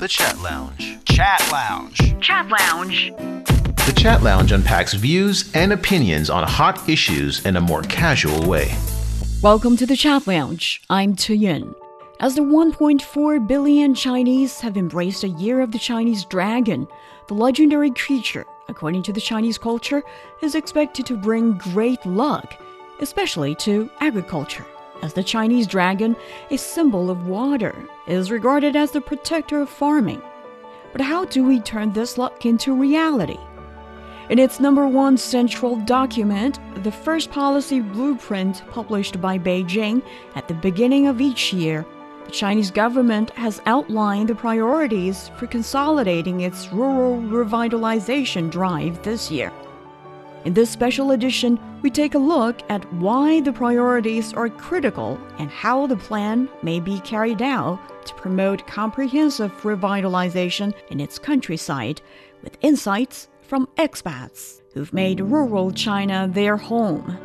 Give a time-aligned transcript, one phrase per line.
[0.00, 0.98] The Chat Lounge.
[1.04, 2.20] Chat Lounge.
[2.22, 3.12] Chat Lounge.
[3.84, 8.74] The Chat Lounge unpacks views and opinions on hot issues in a more casual way.
[9.42, 10.80] Welcome to the Chat Lounge.
[10.88, 11.74] I'm Tu Yun.
[12.18, 16.88] As the 1.4 billion Chinese have embraced a year of the Chinese dragon,
[17.28, 20.02] the legendary creature, according to the Chinese culture,
[20.40, 22.54] is expected to bring great luck,
[23.00, 24.64] especially to agriculture
[25.02, 26.16] as the Chinese dragon,
[26.50, 27.74] a symbol of water,
[28.06, 30.22] is regarded as the protector of farming.
[30.92, 33.38] But how do we turn this luck into reality?
[34.28, 40.02] In its number one central document, the first policy blueprint published by Beijing
[40.36, 41.84] at the beginning of each year,
[42.26, 49.52] the Chinese government has outlined the priorities for consolidating its rural revitalization drive this year.
[50.46, 55.50] In this special edition, we take a look at why the priorities are critical and
[55.50, 62.00] how the plan may be carried out to promote comprehensive revitalization in its countryside,
[62.42, 67.18] with insights from expats who've made rural China their home.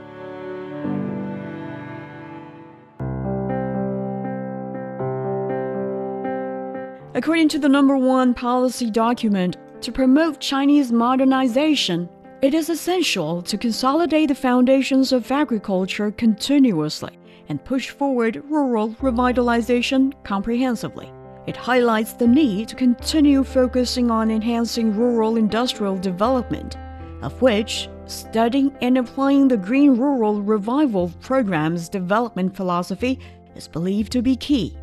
[7.13, 12.09] According to the number one policy document, to promote Chinese modernization,
[12.45, 17.17] it is essential to consolidate the foundations of agriculture continuously
[17.49, 21.11] and push forward rural revitalization comprehensively.
[21.47, 26.77] It highlights the need to continue focusing on enhancing rural industrial development,
[27.23, 33.19] of which studying and applying the Green Rural Revival Program's development philosophy
[33.55, 34.77] is believed to be key.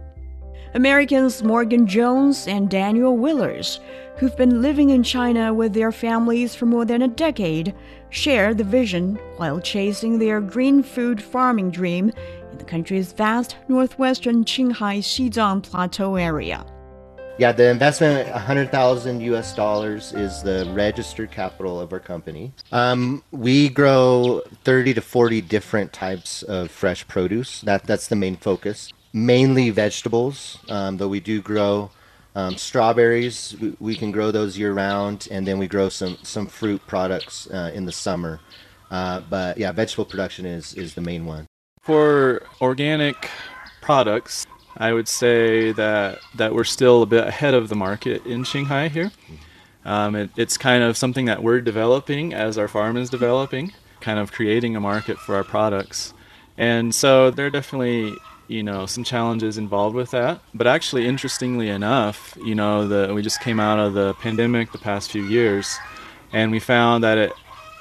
[0.74, 3.78] Americans Morgan Jones and Daniel Willers,
[4.16, 7.74] who've been living in China with their families for more than a decade,
[8.08, 12.10] share the vision while chasing their green food farming dream
[12.50, 16.64] in the country's vast northwestern Qinghai Xizang Plateau area.
[17.38, 22.52] Yeah, the investment, 100,000 US dollars, is the registered capital of our company.
[22.70, 27.60] Um, we grow 30 to 40 different types of fresh produce.
[27.60, 31.90] That, that's the main focus mainly vegetables, um, though we do grow
[32.34, 33.54] um, strawberries.
[33.60, 37.48] We, we, can grow those year round, and then we grow some some fruit products
[37.50, 38.40] uh, in the summer.
[38.90, 41.46] Uh, but yeah, vegetable production is is the main one.
[41.80, 43.28] For organic
[43.80, 44.46] products,
[44.76, 48.88] I would say that that we're still a bit ahead of the market in Shanghai
[48.88, 49.10] here.
[49.84, 54.18] Um, it, it's kind of something that we're developing as our farm is developing, kind
[54.18, 56.14] of creating a market for our products.
[56.56, 58.14] And so there are definitely
[58.52, 60.40] you know some challenges involved with that.
[60.54, 64.78] But actually interestingly enough you know the we just came out of the pandemic the
[64.78, 65.76] past few years
[66.32, 67.32] and we found that it,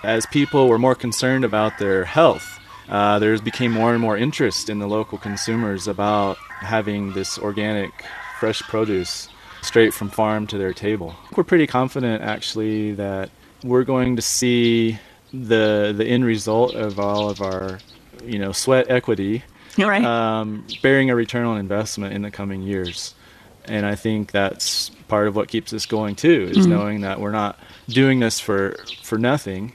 [0.03, 4.69] as people were more concerned about their health uh, there became more and more interest
[4.69, 7.91] in the local consumers about having this organic
[8.39, 9.29] fresh produce
[9.61, 11.15] straight from farm to their table.
[11.35, 13.29] We're pretty confident actually that
[13.63, 14.99] we're going to see
[15.33, 17.79] the the end result of all of our
[18.25, 19.43] you know sweat equity
[19.77, 20.03] right.
[20.03, 23.13] um, bearing a return on investment in the coming years.
[23.65, 26.69] And I think that's part of what keeps us going too, is mm-hmm.
[26.69, 29.73] knowing that we're not doing this for for nothing.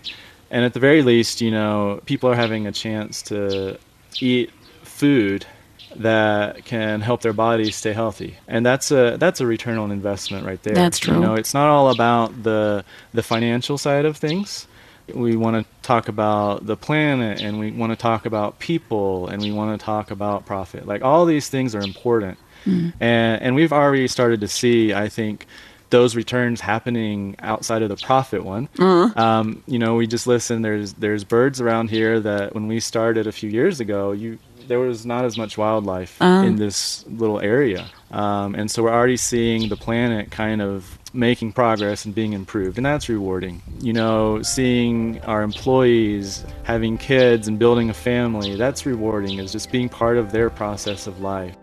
[0.50, 3.78] And at the very least, you know, people are having a chance to
[4.20, 4.50] eat
[4.82, 5.46] food
[5.94, 10.44] that can help their bodies stay healthy and that's a that's a return on investment
[10.44, 14.16] right there that's true you know it's not all about the the financial side of
[14.16, 14.66] things
[15.14, 19.42] we want to talk about the planet and we want to talk about people and
[19.42, 20.86] we want to talk about profit.
[20.86, 22.38] Like all these things are important.
[22.64, 22.92] Mm.
[22.98, 25.46] and and we've already started to see i think
[25.90, 28.68] those returns happening outside of the profit one.
[28.78, 30.62] Uh um, you know we just listen.
[30.62, 34.38] There's there's birds around here that when we started a few years ago you
[34.68, 38.92] there was not as much wildlife uh in this little area um, and so we're
[38.92, 43.62] already seeing the planet kind of making progress and being improved, and that's rewarding.
[43.80, 49.72] You know, seeing our employees having kids and building a family, that's rewarding, is just
[49.72, 51.56] being part of their process of life.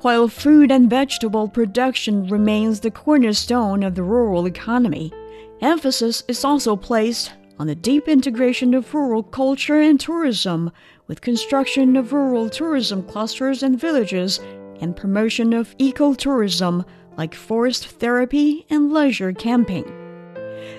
[0.00, 5.12] While food and vegetable production remains the cornerstone of the rural economy,
[5.60, 10.70] emphasis is also placed on the deep integration of rural culture and tourism,
[11.08, 14.38] with construction of rural tourism clusters and villages
[14.80, 16.84] and promotion of ecotourism
[17.16, 19.84] like forest therapy and leisure camping.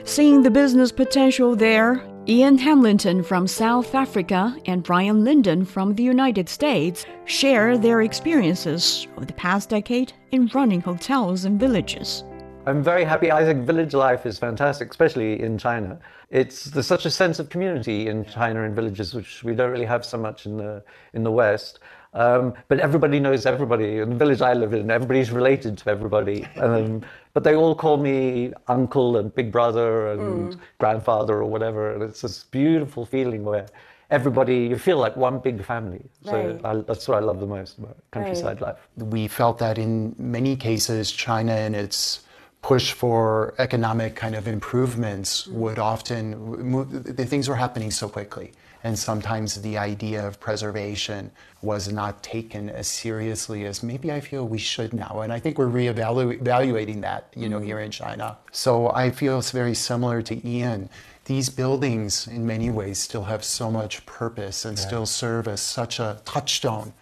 [0.05, 6.03] Seeing the business potential there, Ian Hamilton from South Africa and Brian Linden from the
[6.03, 12.23] United States share their experiences of the past decade in running hotels and villages.
[12.69, 13.31] I'm very happy.
[13.31, 15.99] I think village life is fantastic, especially in China.
[16.29, 19.85] It's there's such a sense of community in China and villages, which we don't really
[19.95, 20.83] have so much in the
[21.13, 21.79] in the West.
[22.13, 23.97] Um, but everybody knows everybody.
[23.99, 26.45] In the village I live in, everybody's related to everybody.
[26.57, 27.01] Um,
[27.33, 30.21] but they all call me uncle and big brother and
[30.53, 30.59] Mm.
[30.79, 31.93] grandfather or whatever.
[31.93, 33.67] And it's this beautiful feeling where
[34.09, 36.03] everybody, you feel like one big family.
[36.25, 36.65] So Right.
[36.65, 38.79] I, that's what I love the most about countryside life.
[38.97, 42.21] we felt that in many cases, China and its
[42.61, 48.51] push for economic kind of improvements would often move, the things were happening so quickly.
[48.83, 54.47] And sometimes the idea of preservation was not taken as seriously as maybe I feel
[54.47, 55.19] we should now.
[55.21, 58.37] And I think we're reevaluating that, you know, here in China.
[58.51, 60.89] So I feel it's very similar to Ian.
[61.25, 65.99] These buildings, in many ways, still have so much purpose and still serve as such
[65.99, 66.93] a touchstone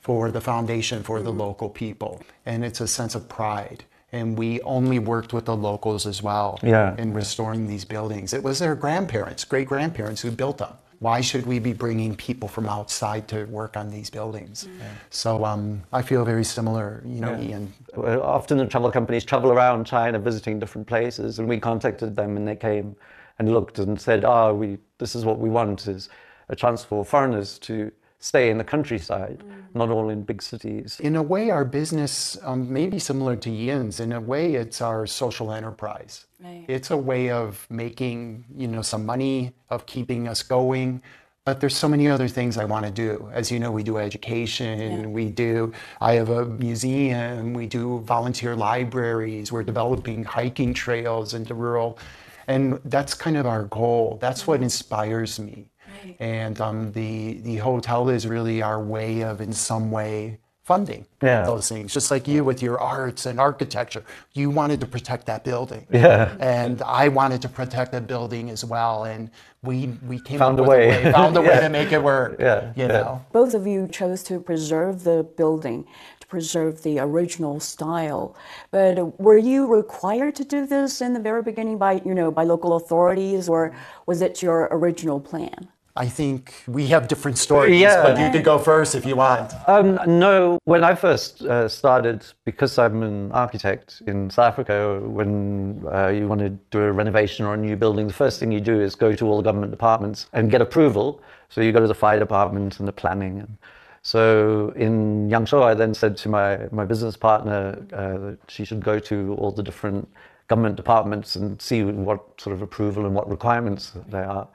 [0.00, 1.40] for the foundation for the mm-hmm.
[1.40, 2.22] local people.
[2.46, 3.84] And it's a sense of pride.
[4.12, 6.94] And we only worked with the locals as well Yeah.
[6.96, 8.32] in restoring these buildings.
[8.32, 10.74] It was their grandparents, great grandparents who built them.
[10.98, 14.66] Why should we be bringing people from outside to work on these buildings?
[15.10, 17.72] So um, I feel very similar, you know, Ian.
[17.96, 22.48] Often the travel companies travel around China visiting different places, and we contacted them and
[22.48, 22.96] they came
[23.38, 26.08] and looked and said, "Ah, we this is what we want is
[26.48, 29.42] a chance for foreigners to stay in the countryside,
[29.74, 33.50] not all in big cities." In a way, our business um, may be similar to
[33.50, 34.00] Ian's.
[34.00, 36.26] In a way, it's our social enterprise.
[36.42, 36.64] Right.
[36.68, 41.02] It's a way of making, you know, some money, of keeping us going.
[41.46, 43.30] But there's so many other things I want to do.
[43.32, 45.12] As you know, we do education.
[45.12, 45.72] We do.
[46.00, 47.54] I have a museum.
[47.54, 49.52] We do volunteer libraries.
[49.52, 52.00] We're developing hiking trails into rural,
[52.48, 54.18] and that's kind of our goal.
[54.20, 55.70] That's what inspires me.
[56.18, 61.44] And um, the the hotel is really our way of, in some way, funding Yeah.
[61.44, 61.92] those things.
[61.94, 65.86] Just like you with your arts and architecture, you wanted to protect that building.
[65.92, 66.34] Yeah.
[66.40, 69.04] And I wanted to protect that building as well.
[69.04, 69.30] And
[69.62, 69.76] we
[70.08, 71.12] we came Found up a with way.
[71.12, 72.36] found a way to make it work.
[72.40, 72.86] Yeah, You yeah.
[72.88, 73.24] know.
[73.32, 75.86] Both of you chose to preserve the building,
[76.20, 78.34] to preserve the original style.
[78.72, 82.42] But were you required to do this in the very beginning by, you know, by
[82.44, 83.72] local authorities, or
[84.06, 85.68] was it your original plan?
[85.96, 88.02] I think we have different stories, Yeah.
[88.02, 89.52] but you can go first if you want.
[89.66, 95.82] Um, no, when I first uh, started, because I'm an architect in South Africa, when
[95.90, 98.60] uh, you want to do a renovation or a new building, the first thing you
[98.60, 101.22] do is go to all the government departments and get approval.
[101.48, 103.38] So you go to the fire department and the planning.
[103.38, 103.56] And
[104.02, 108.84] so in Yangshuo, I then said to my, my business partner uh, that she should
[108.84, 110.08] go to all the different
[110.48, 114.46] government departments and see what sort of approval and what requirements there are.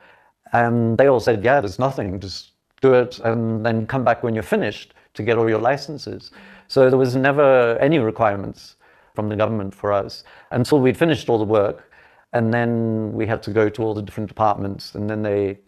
[0.54, 2.52] And they all said, yeah, there's nothing, just
[2.82, 6.32] do it and then come back when you're finished to get all your licenses.
[6.68, 8.76] So there was never any requirements
[9.14, 11.92] from the government for us until we'd finished all the work.
[12.34, 14.96] And then we had to go to all the different departments.
[14.96, 15.60] And then they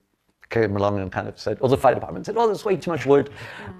[0.49, 2.91] came along and kind of said, or the fire department said, oh, there's way too
[2.91, 3.31] much wood.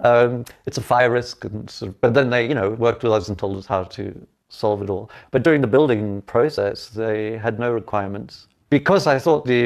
[0.02, 1.46] Um, it's a fire risk.
[1.46, 3.84] And sort of, but then they, you know, worked with us and told us how
[3.84, 5.10] to solve it all.
[5.32, 9.66] But during the building process, they had no requirements because I thought the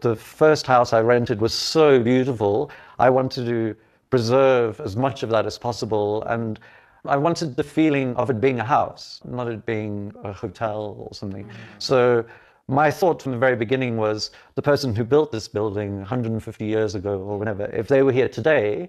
[0.00, 2.70] the first house I rented was so beautiful,
[3.06, 3.76] I wanted to
[4.08, 6.58] preserve as much of that as possible, and
[7.04, 11.10] I wanted the feeling of it being a house, not it being a hotel or
[11.12, 11.44] something.
[11.44, 11.52] Mm.
[11.78, 12.24] So
[12.68, 16.94] my thought from the very beginning was the person who built this building 150 years
[16.94, 18.88] ago or whenever, if they were here today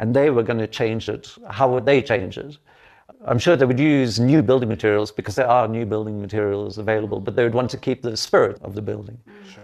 [0.00, 2.58] and they were going to change it, how would they change it?
[3.24, 7.20] I'm sure they would use new building materials because there are new building materials available,
[7.20, 9.18] but they would want to keep the spirit of the building.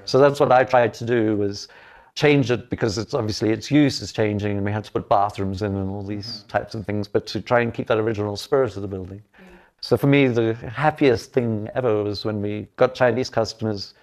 [0.04, 1.68] So that's what I tried to do was
[2.14, 5.62] change it because it's obviously its use is changing and we had to put bathrooms
[5.62, 6.48] in and all these mm-hmm.
[6.48, 9.22] types of things, but to try and keep that original spirit of the building.
[9.80, 13.94] So for me, the happiest thing ever was when we got Chinese customers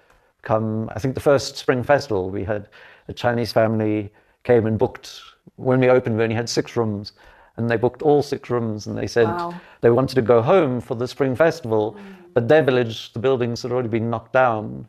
[0.42, 0.90] come.
[0.96, 2.70] I think the first Spring Festival, we had
[3.10, 4.12] a Chinese family
[4.44, 5.22] came and booked.
[5.58, 7.14] When we opened, we only had six rooms,
[7.58, 9.54] and they booked all six rooms, and they said Wow.
[9.82, 11.98] they wanted to go home for the Spring Festival,
[12.34, 14.88] but their village, the buildings had already been knocked down,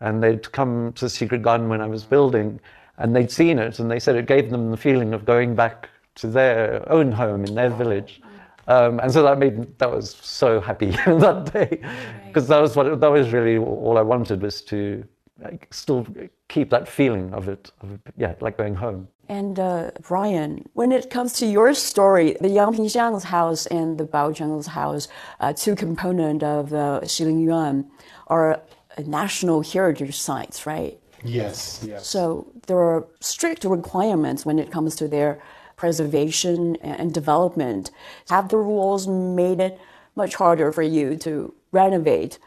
[0.00, 2.60] and they'd come to Secret Garden when I was building,
[2.98, 5.88] and they'd seen it, and they said it gave them the feeling of going back
[6.16, 8.20] to their own home in their village.
[8.66, 11.80] Um, and so that made that was so happy that day
[12.26, 15.04] because that was what that was really all I wanted was to
[15.42, 16.06] like, still
[16.48, 19.08] keep that feeling of it, of it yeah, like going home.
[19.28, 24.04] And uh, Brian, when it comes to your story, the Yang Pingxiang's house and the
[24.06, 25.06] Bao Zheng's house,
[25.40, 27.90] uh, two components of uh, Xilin Yuan,
[28.28, 28.62] are
[29.06, 30.98] national heritage sites, right?
[31.22, 31.84] Yes.
[31.86, 32.06] Yes.
[32.06, 35.42] So there are strict requirements when it comes to their
[35.76, 37.90] preservation and development.
[38.30, 39.78] Have the rules made it
[40.16, 42.38] much harder for you to renovate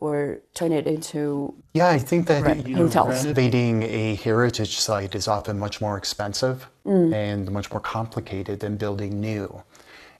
[0.00, 3.22] or turn it into Yeah, I think that Right, you know, hotels.
[3.22, 9.20] renovating a heritage site is often much more expensive and much more complicated than building
[9.20, 9.62] new.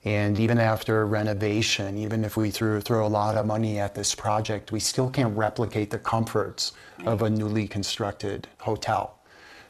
[0.03, 4.15] And even after renovation, even if we threw, throw a lot of money at this
[4.15, 6.71] project, we still can't replicate the comforts
[7.05, 9.19] of a newly constructed hotel.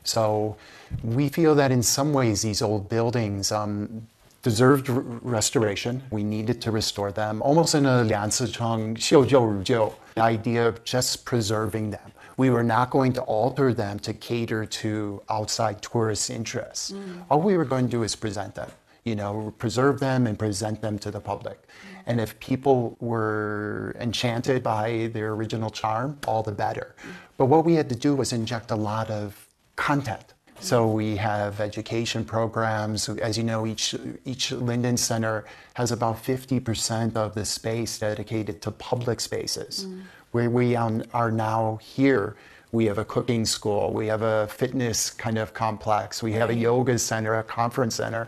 [0.03, 0.57] So
[1.03, 4.07] we feel that in some ways these old buildings um,
[4.41, 6.03] deserved restoration.
[6.09, 11.91] We needed to restore them, almost in a Liang Sicheng Xiujiu idea of just preserving
[11.91, 12.11] them.
[12.37, 16.91] We were not going to alter them to cater to outside tourist interests.
[16.91, 17.25] Mm.
[17.29, 18.71] All we were going to do is present them,
[19.03, 21.61] you know, preserve them and present them to the public.
[21.61, 21.67] Mm.
[22.07, 26.95] And if people were enchanted by their original charm, all the better.
[27.03, 27.09] Mm.
[27.37, 30.30] But what we had to do was inject a lot of content
[30.61, 33.09] so we have education programs.
[33.09, 38.71] As you know, each each Linden Center has about 50% of the space dedicated to
[38.71, 39.87] public spaces.
[39.87, 40.01] Mm.
[40.31, 42.35] Where we are now here,
[42.71, 46.55] we have a cooking school, we have a fitness kind of complex, we have a
[46.55, 48.27] yoga center, a conference center,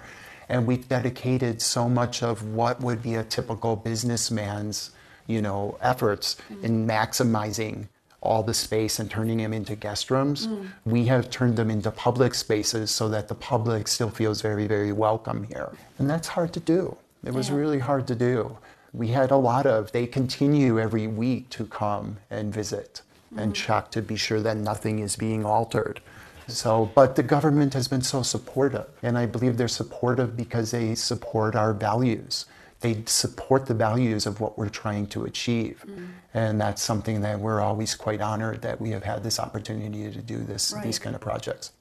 [0.49, 4.91] and we've dedicated so much of what would be a typical businessman's,
[5.27, 6.63] you know, efforts mm.
[6.63, 7.87] in maximizing
[8.23, 10.47] all the space and turning them into guest rooms.
[10.47, 10.67] Mm.
[10.85, 14.91] We have turned them into public spaces so that the public still feels very, very
[14.91, 15.71] welcome here.
[15.99, 16.97] And that's hard to do.
[17.25, 18.57] It was really hard to do.
[18.93, 23.01] We had a lot of, they continue every week to come and visit
[23.35, 23.55] and mm.
[23.55, 25.99] check to be sure that nothing is being altered.
[26.47, 30.93] So, but the government has been so supportive, and I believe they're supportive because they
[30.93, 32.45] support our values.
[32.83, 36.09] They support the values of what we're trying to achieve, mm.
[36.33, 40.21] and that's something that we're always quite honored that we have had this opportunity to
[40.21, 41.71] do this these kind of projects.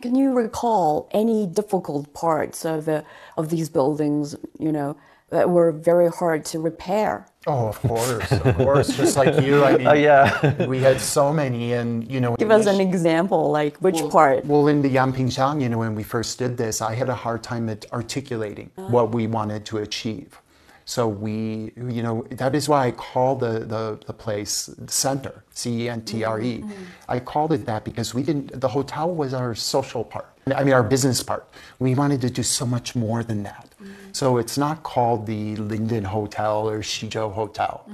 [0.00, 3.04] Can you recall any difficult parts of the,
[3.36, 4.96] of these buildings, you know,
[5.30, 7.26] that were very hard to repair?
[7.46, 8.96] Oh, of course, of course.
[8.96, 10.66] Just like you, I oh, mean, Oh, yeah.
[10.66, 14.44] we had so many, and you know, Give us an example, like which part?
[14.44, 17.42] Well, in the Yangpingxiang, you know, when we first did this, I had a hard
[17.42, 18.88] time at articulating uh-huh.
[18.90, 20.41] what we wanted to achieve.
[20.84, 25.84] So we, you know, that is why I call the, the, the place center, C
[25.84, 26.64] E N T R E.
[27.08, 30.28] I called it that because we didn't, the hotel was our social part.
[30.54, 31.48] I mean, our business part.
[31.78, 33.68] We wanted to do so much more than that.
[34.12, 37.88] So it's not called the Linden Hotel or Xizhou Hotel.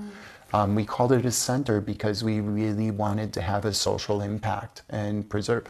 [0.53, 4.83] Um, we called it a center because we really wanted to have a social impact
[4.89, 5.67] and preserve.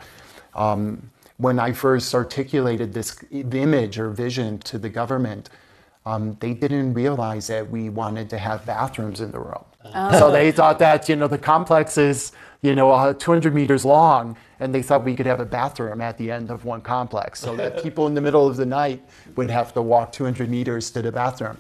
[0.54, 5.50] Um, when I first articulated this image or vision to the government,
[6.08, 9.64] um, they didn't realize that we wanted to have bathrooms in the room.
[10.18, 14.36] So they thought that you know the complex is you know uh, 200 meters long,
[14.60, 17.54] and they thought we could have a bathroom at the end of one complex, so
[17.56, 19.02] that people in the middle of the night
[19.36, 21.56] would have to walk 200 meters to the bathroom.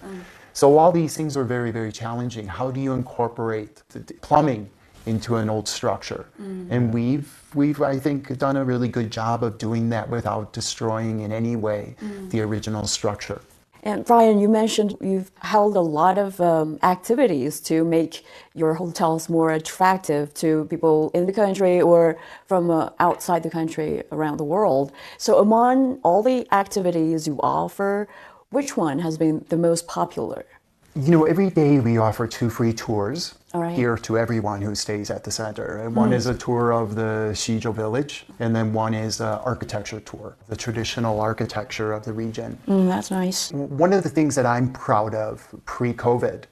[0.52, 2.46] So all these things were very very challenging.
[2.46, 3.82] How do you incorporate
[4.22, 4.68] plumbing
[5.06, 6.26] into an old structure?
[6.70, 11.20] And we've we've I think done a really good job of doing that without destroying
[11.20, 11.94] in any way
[12.30, 13.40] the original structure.
[13.82, 19.28] And Brian, you mentioned you've held a lot of um, activities to make your hotels
[19.28, 24.44] more attractive to people in the country or from uh, outside the country around the
[24.44, 24.92] world.
[25.16, 28.08] So, among all the activities you offer,
[28.50, 30.44] which one has been the most popular?
[30.96, 33.76] You know, every day we offer two free tours right.
[33.76, 35.78] here to everyone who stays at the center.
[35.78, 40.00] And one is a tour of the Xizhou village, and then one is an architecture
[40.00, 42.58] tour, the traditional architecture of the region.
[42.66, 43.50] Mm, that's nice.
[43.52, 46.44] One of the things that I'm proud of pre COVID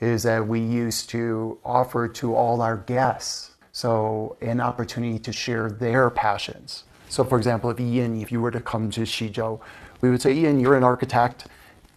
[0.00, 5.70] is that we used to offer to all our guests so an opportunity to share
[5.70, 6.84] their passions.
[7.08, 9.60] So, for example, if Ian, if you were to come to Xizhou,
[10.00, 11.46] we would say, Ian, you're an architect.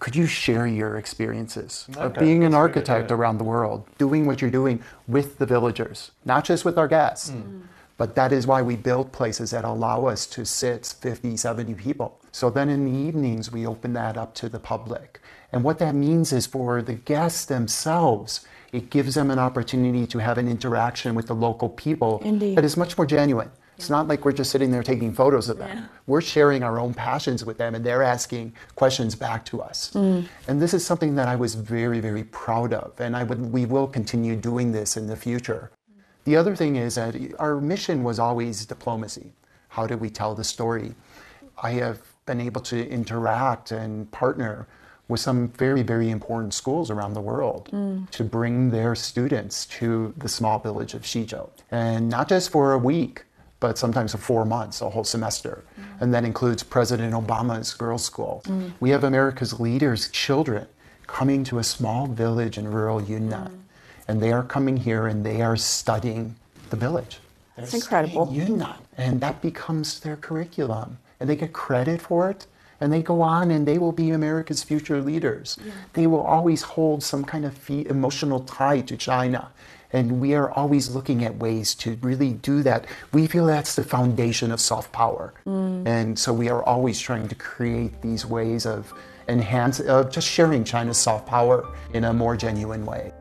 [0.04, 3.88] Could you share your experiences of being an that's a good architect around the world,
[3.98, 7.30] doing what you're doing with the villagers, not just with our guests?
[7.30, 7.62] Hmm.
[7.96, 12.20] But that is why we build places that allow us to sit 50, 70 people.
[12.34, 15.22] So then in the evenings, we open that up to the public.
[15.54, 20.18] And what that means is for the guests themselves, it gives them an opportunity to
[20.18, 22.58] have an interaction with the local people Indeed.
[22.58, 23.52] that is much more genuine.
[23.78, 25.90] It's not like we're just sitting there taking photos of them.
[26.08, 29.92] We're sharing our own passions with them and they're asking questions back to us.
[29.94, 30.28] Mm.
[30.48, 33.00] And this is something that I was very, very proud of.
[33.00, 35.72] And I would, we will continue doing this in the future.
[36.26, 39.34] The other thing is that our mission was always diplomacy.
[39.70, 40.96] How do we tell the story?
[41.62, 44.68] I have been able to interact and partner
[45.10, 47.68] with some very, very important schools around the world
[48.12, 51.50] to bring their students to the small village of Xizhou.
[51.72, 53.26] And not just for a week,
[53.64, 55.64] but sometimes for four months, a whole semester.
[56.02, 58.42] And that includes President Obama's girls' school.
[58.44, 58.74] Mm.
[58.82, 60.68] We have America's leaders' children
[61.08, 63.60] coming to a small village in rural Yunnan mm.
[64.10, 66.36] and they are coming here and they are studying
[66.72, 67.20] the village.
[67.56, 68.30] That's incredible.
[68.34, 72.48] Yunnan, and that becomes their curriculum, and they get credit for it.
[72.82, 75.58] And they go on, and they will be America's future leaders.
[75.64, 75.72] Yeah.
[75.94, 79.52] They will always hold some kind of emotional tie to China,
[79.94, 82.86] and we are always looking at ways to really do that.
[83.14, 85.88] We feel that's the foundation of soft power, mm.
[85.88, 88.94] and so we are always trying to create these ways of
[89.28, 93.14] enhance, of just sharing China's soft power in a more genuine way.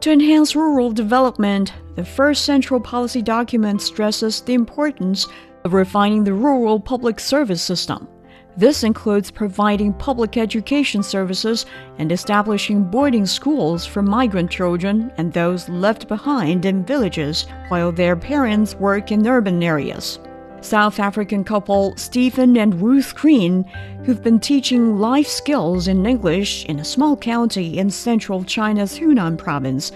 [0.00, 5.26] To enhance rural development, the first central policy document stresses the importance
[5.64, 8.08] of refining the rural public service system.
[8.56, 11.66] This includes providing public education services
[11.98, 18.16] and establishing boarding schools for migrant children and those left behind in villages while their
[18.16, 20.18] parents work in urban areas.
[20.62, 23.64] South African couple Stephen and Ruth Green,
[24.04, 29.38] who've been teaching life skills in English in a small county in central China's Hunan
[29.38, 29.90] province,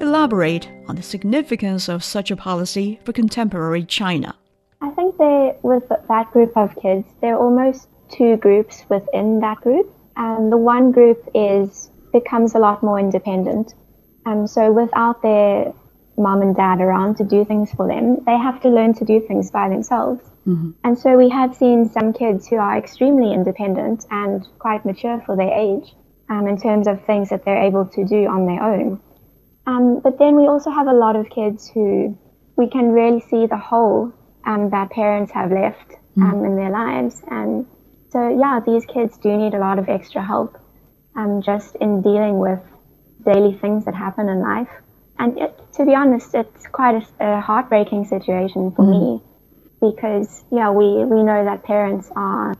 [0.00, 4.34] elaborate on the significance of such a policy for contemporary China.
[4.82, 9.58] I think they, with that group of kids, there are almost two groups within that
[9.58, 9.92] group.
[10.16, 13.74] And the one group is becomes a lot more independent.
[14.26, 15.72] Um, so without their
[16.16, 19.20] mom and dad around to do things for them, they have to learn to do
[19.20, 20.22] things by themselves.
[20.46, 20.70] Mm-hmm.
[20.84, 25.36] And so we have seen some kids who are extremely independent and quite mature for
[25.36, 25.94] their age
[26.28, 29.00] um, in terms of things that they're able to do on their own.
[29.66, 32.18] Um, but then we also have a lot of kids who
[32.56, 34.12] we can really see the hole
[34.46, 36.44] um, that parents have left mm-hmm.
[36.44, 37.22] in their lives.
[37.30, 37.66] And
[38.10, 40.58] so, yeah, these kids do need a lot of extra help
[41.16, 42.60] um, just in dealing with
[43.24, 44.68] daily things that happen in life.
[45.18, 49.14] And it, to be honest, it's quite a, a heartbreaking situation for mm-hmm.
[49.14, 52.54] me because, yeah, we, we know that parents are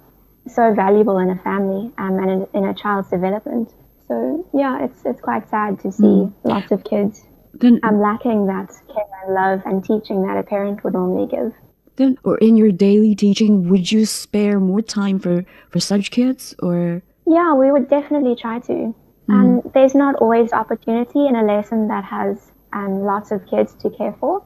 [0.47, 3.73] so valuable in a family um, and in, in, a child's development.
[4.09, 6.33] So, yeah, it's, it's quite sad to see mm.
[6.45, 10.83] lots of kids then, um, lacking that care and love and teaching that a parent
[10.83, 11.53] would normally give.
[12.01, 16.55] Then, or in your daily teaching, would you spare more time for, for such kids
[16.61, 17.03] or?
[17.27, 18.95] Yeah, we would definitely try to.
[19.29, 19.35] Mm.
[19.35, 23.91] Um, there's not always opportunity in a lesson that has um, lots of kids to
[23.91, 24.43] care for.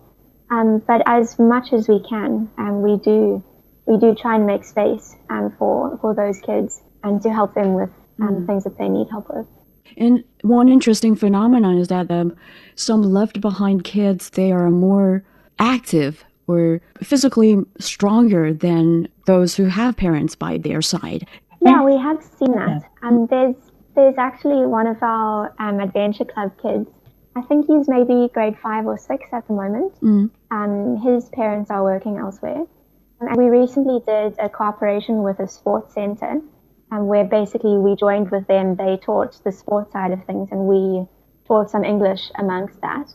[0.50, 3.40] Um, but as much as we can, um, we do
[3.86, 7.74] we do try and make space um, for for those kids and to help them
[7.74, 7.90] with
[8.20, 8.46] um, mm.
[8.48, 9.46] things that they need help with.
[9.96, 12.36] And one interesting phenomenon is that um,
[12.74, 15.22] some left behind kids they are more
[15.60, 21.26] active or physically stronger than those who have parents by their side.
[21.60, 22.82] Yeah, we have seen that.
[23.02, 23.54] Um, there's
[23.94, 26.90] there's actually one of our um, adventure club kids
[27.36, 30.00] I think he's maybe grade five or six at the moment.
[30.00, 30.30] Mm.
[30.50, 32.64] Um, his parents are working elsewhere.
[33.20, 36.40] And we recently did a cooperation with a sports center
[36.92, 38.76] um, where basically we joined with them.
[38.76, 41.06] They taught the sports side of things and we
[41.46, 43.12] taught some English amongst that.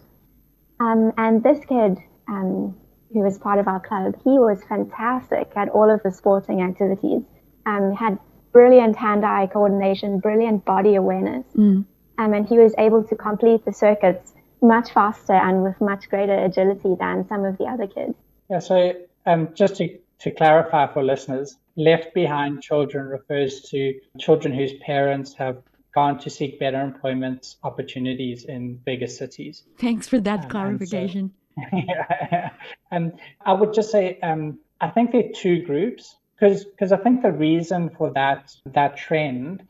[0.80, 2.76] Um, and this kid, um,
[3.14, 7.22] who was part of our club, he was fantastic at all of the sporting activities.
[7.66, 8.18] Um, had
[8.52, 11.46] brilliant hand-eye coordination, brilliant body awareness.
[11.56, 11.86] Mm
[12.20, 16.38] um, and he was able to complete the circuits much faster and with much greater
[16.44, 18.14] agility than some of the other kids.
[18.50, 18.94] Yeah, so
[19.26, 25.34] um, just to, to clarify for listeners, left behind children refers to children whose parents
[25.36, 25.64] have
[25.96, 29.64] gone to seek better employment opportunities in bigger cities.
[29.80, 31.32] Thanks for that um, clarification.
[31.72, 32.50] And, yeah,
[32.92, 36.98] and I would just say um, I think there are two groups because because I
[36.98, 39.64] think the reason for that that trend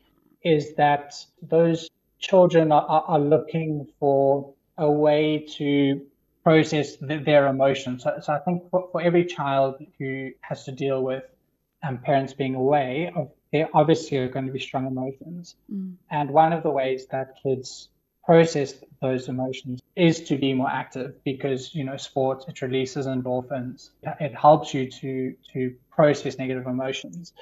[0.44, 6.02] is that those children are, are looking for a way to
[6.44, 8.04] process their emotions.
[8.04, 11.24] So, so I think for, for, every child who has to deal with
[11.84, 13.14] um, parents being away,
[13.52, 15.56] there obviously are going to be strong emotions.
[15.72, 15.96] Mm.
[16.10, 17.90] And one of the ways that kids
[18.30, 23.90] process those emotions is to be more active because you know sports it releases endorphins
[24.28, 25.12] it helps you to
[25.52, 25.60] to
[25.98, 27.34] process negative emotions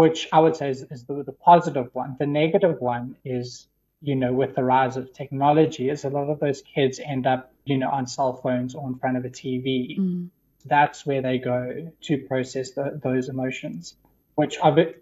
[0.00, 3.66] which i would say is, is the, the positive one the negative one is
[4.02, 7.52] you know, with the rise of technology, is a lot of those kids end up,
[7.64, 9.98] you know, on cell phones or in front of a TV.
[9.98, 10.28] Mm.
[10.64, 13.96] That's where they go to process the, those emotions,
[14.34, 14.58] which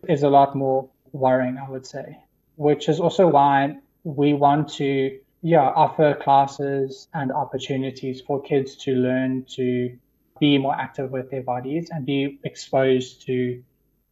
[0.08, 2.18] is a lot more worrying, I would say.
[2.56, 3.76] Which is also why
[4.16, 9.96] we want to, yeah, offer classes and opportunities for kids to learn to
[10.40, 13.62] be more active with their bodies and be exposed to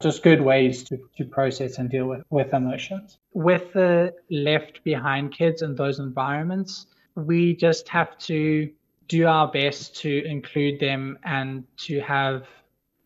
[0.00, 3.16] just good ways to, to process and deal with, with emotions.
[3.32, 8.70] With the left behind kids in those environments, we just have to
[9.08, 12.46] do our best to include them and to have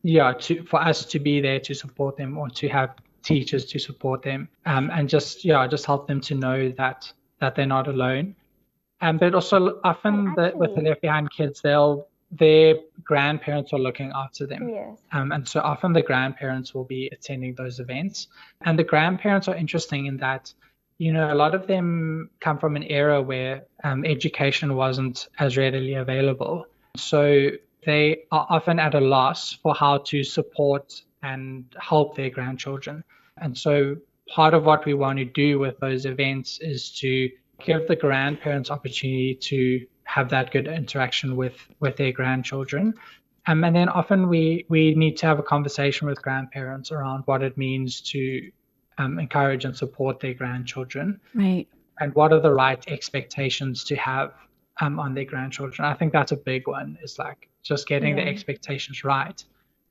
[0.02, 3.78] yeah to for us to be there to support them or to have teachers to
[3.78, 7.88] support them um, and just yeah just help them to know that that they're not
[7.88, 8.34] alone
[9.02, 14.12] Um, but also often the, with the left behind kids, they'll their grandparents are looking
[14.14, 14.68] after them.
[14.68, 14.98] Yes.
[15.10, 18.28] Um, and so often the grandparents will be attending those events.
[18.64, 20.52] And the grandparents are interesting in that,
[20.98, 25.56] you know, a lot of them come from an era where um, education wasn't as
[25.56, 26.66] readily available.
[26.96, 27.50] So
[27.84, 33.04] they are often at a loss for how to support and help their grandchildren.
[33.38, 33.96] And so
[34.28, 37.30] part of what we want to do with those events is to
[37.64, 42.94] give the grandparents opportunity to have that good interaction with with their grandchildren.
[43.46, 47.42] Um, and then often we we need to have a conversation with grandparents around what
[47.42, 48.50] it means to
[48.98, 51.20] um, encourage and support their grandchildren.
[51.34, 51.66] Right.
[52.00, 54.32] And what are the right expectations to have
[54.80, 55.86] um, on their grandchildren?
[55.86, 56.98] I think that's a big one.
[57.02, 58.24] Is like just getting yeah.
[58.24, 59.42] the expectations right,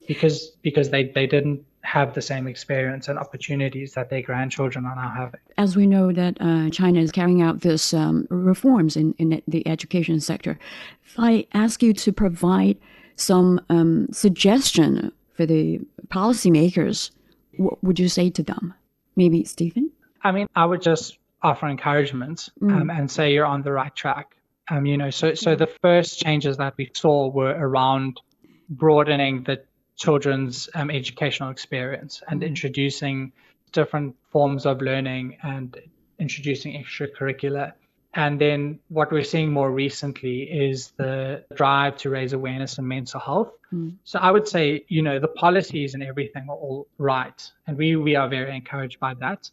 [0.08, 4.96] because because they they didn't have the same experience and opportunities that their grandchildren are
[4.96, 5.40] now having.
[5.58, 9.66] As we know that uh, China is carrying out this um, reforms in, in the
[9.68, 10.60] education sector,
[11.06, 12.78] if I ask you to provide
[13.16, 17.12] some um, suggestion for the policymakers,
[17.58, 18.74] what would you say to them?
[19.16, 19.90] Maybe Stephen?
[20.22, 22.72] I mean, I would just offer encouragement mm.
[22.72, 24.36] um, and say you're on the right track.
[24.70, 28.22] Um, you know, so so the first changes that we saw were around
[28.70, 29.64] broadening the
[30.00, 33.32] children's um, educational experience and introducing
[33.72, 35.78] different forms of learning and
[36.18, 37.74] introducing extracurricular.
[38.16, 43.20] And then what we're seeing more recently is the drive to raise awareness in mental
[43.20, 43.52] health.
[43.72, 43.98] Mm.
[44.04, 47.52] So I would say, you know, the policies and everything are all right.
[47.68, 49.52] And we, we are very encouraged by that.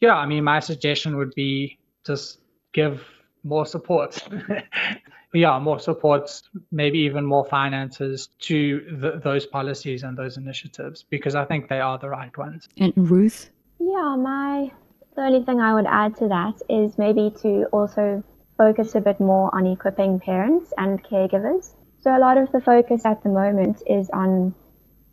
[0.00, 2.38] Yeah, I mean, my suggestion would be just
[2.72, 3.04] give
[3.44, 4.26] more support
[5.34, 6.30] yeah, more support,
[6.72, 11.80] maybe even more finances to the, those policies and those initiatives because I think they
[11.80, 12.68] are the right ones.
[12.78, 13.50] And Ruth?
[13.78, 14.70] Yeah, my
[15.16, 18.22] the only thing I would add to that is maybe to also
[18.56, 21.74] focus a bit more on equipping parents and caregivers.
[22.00, 24.54] So a lot of the focus at the moment is on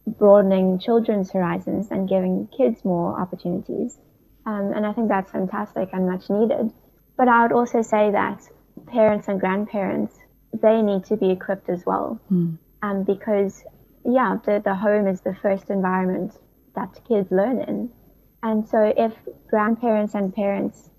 [0.05, 3.97] broadening children's horizons and giving kids more opportunities.
[4.45, 6.71] Um, and I think that's fantastic and much needed.
[7.17, 8.47] But I would also say that
[8.87, 10.15] parents and grandparents,
[10.61, 12.19] they need to be equipped as well.
[12.31, 12.57] Mm.
[12.81, 13.63] Um, because,
[14.05, 16.33] yeah, the, the home is the first environment
[16.75, 17.89] that kids learn in.
[18.43, 19.13] And so if
[19.49, 20.89] grandparents and parents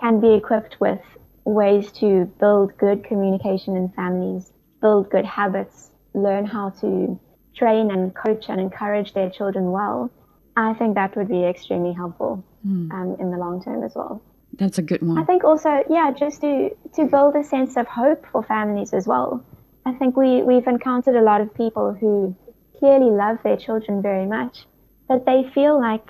[0.00, 1.00] can be equipped with
[1.44, 7.18] ways to build good communication in families, build good habits, learn how to
[7.54, 10.10] train and coach and encourage their children well,
[10.56, 12.90] I think that would be extremely helpful mm.
[12.92, 14.20] um, in the long term as well.
[14.58, 15.18] That's a good one.
[15.18, 19.06] I think also, yeah, just to to build a sense of hope for families as
[19.06, 19.44] well.
[19.86, 22.36] I think we we've encountered a lot of people who
[22.78, 24.66] clearly love their children very much,
[25.08, 26.04] but they feel like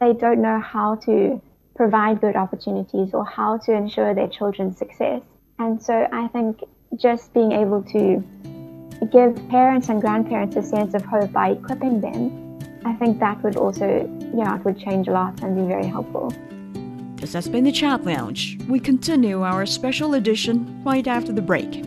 [0.00, 1.40] they don't know how to
[1.74, 5.22] provide good opportunities or how to ensure their children's success.
[5.58, 6.60] And so I think
[6.96, 8.22] just being able to
[9.10, 13.56] give parents and grandparents a sense of hope by equipping them, I think that would
[13.56, 16.32] also, yeah, it would change a lot and be very helpful.
[17.22, 18.58] This has been the Chat Lounge.
[18.66, 21.84] We continue our special edition right after the break.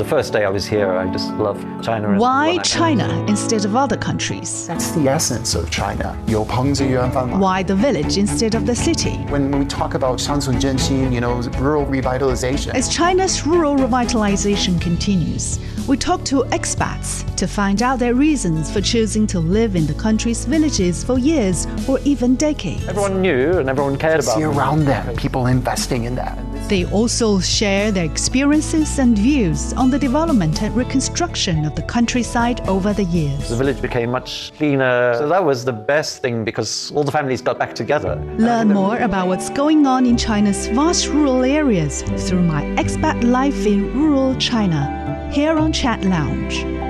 [0.00, 2.18] the first day I was here, I just loved China.
[2.18, 4.66] Why China instead of other countries?
[4.66, 6.16] That's the essence of China.
[6.26, 9.16] Why the village instead of the city?
[9.28, 12.74] When we talk about Xiangcun Zhenxing, you know, rural revitalization.
[12.74, 18.80] As China's rural revitalization continues, we talk to expats to find out their reasons for
[18.80, 22.88] choosing to live in the country's villages for years or even decades.
[22.88, 24.36] Everyone knew and everyone cared about.
[24.36, 26.38] See around them, people investing in that.
[26.68, 32.60] They also share their experiences and views on the development and reconstruction of the countryside
[32.68, 33.48] over the years.
[33.48, 35.14] The village became much cleaner.
[35.14, 38.14] So that was the best thing because all the families got back together.
[38.38, 43.66] Learn more about what's going on in China's vast rural areas through my expat life
[43.66, 46.89] in rural China here on Chat Lounge.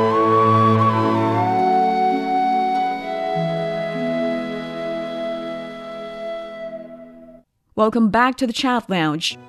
[7.81, 9.39] Welcome back to the Chat Lounge.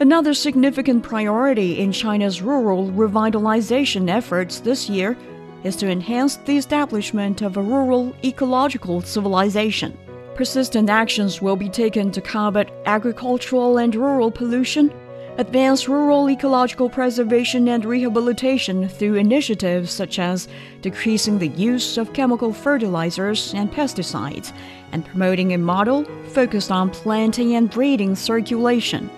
[0.00, 5.16] Another significant priority in China's rural revitalization efforts this year
[5.62, 9.96] is to enhance the establishment of a rural ecological civilization.
[10.34, 14.92] Persistent actions will be taken to combat agricultural and rural pollution,
[15.36, 20.48] advance rural ecological preservation and rehabilitation through initiatives such as
[20.82, 24.52] decreasing the use of chemical fertilizers and pesticides,
[24.92, 29.10] and promoting a model focused on planting and breeding circulation.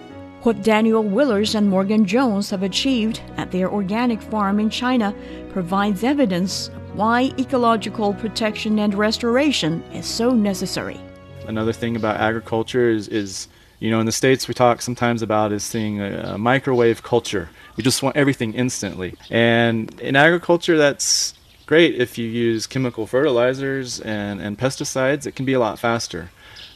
[0.42, 5.14] What Daniel Willers and Morgan Jones have achieved at their organic farm in China
[5.50, 10.98] provides evidence why ecological protection and restoration is so necessary.
[11.46, 13.48] Another thing about agriculture is, is
[13.80, 17.48] you know, in the States we talk sometimes about is seeing a, a microwave culture.
[17.76, 19.16] We just want everything instantly.
[19.30, 21.35] And in agriculture, that's
[21.70, 26.28] great if you use chemical fertilizers and, and pesticides, it can be a lot faster.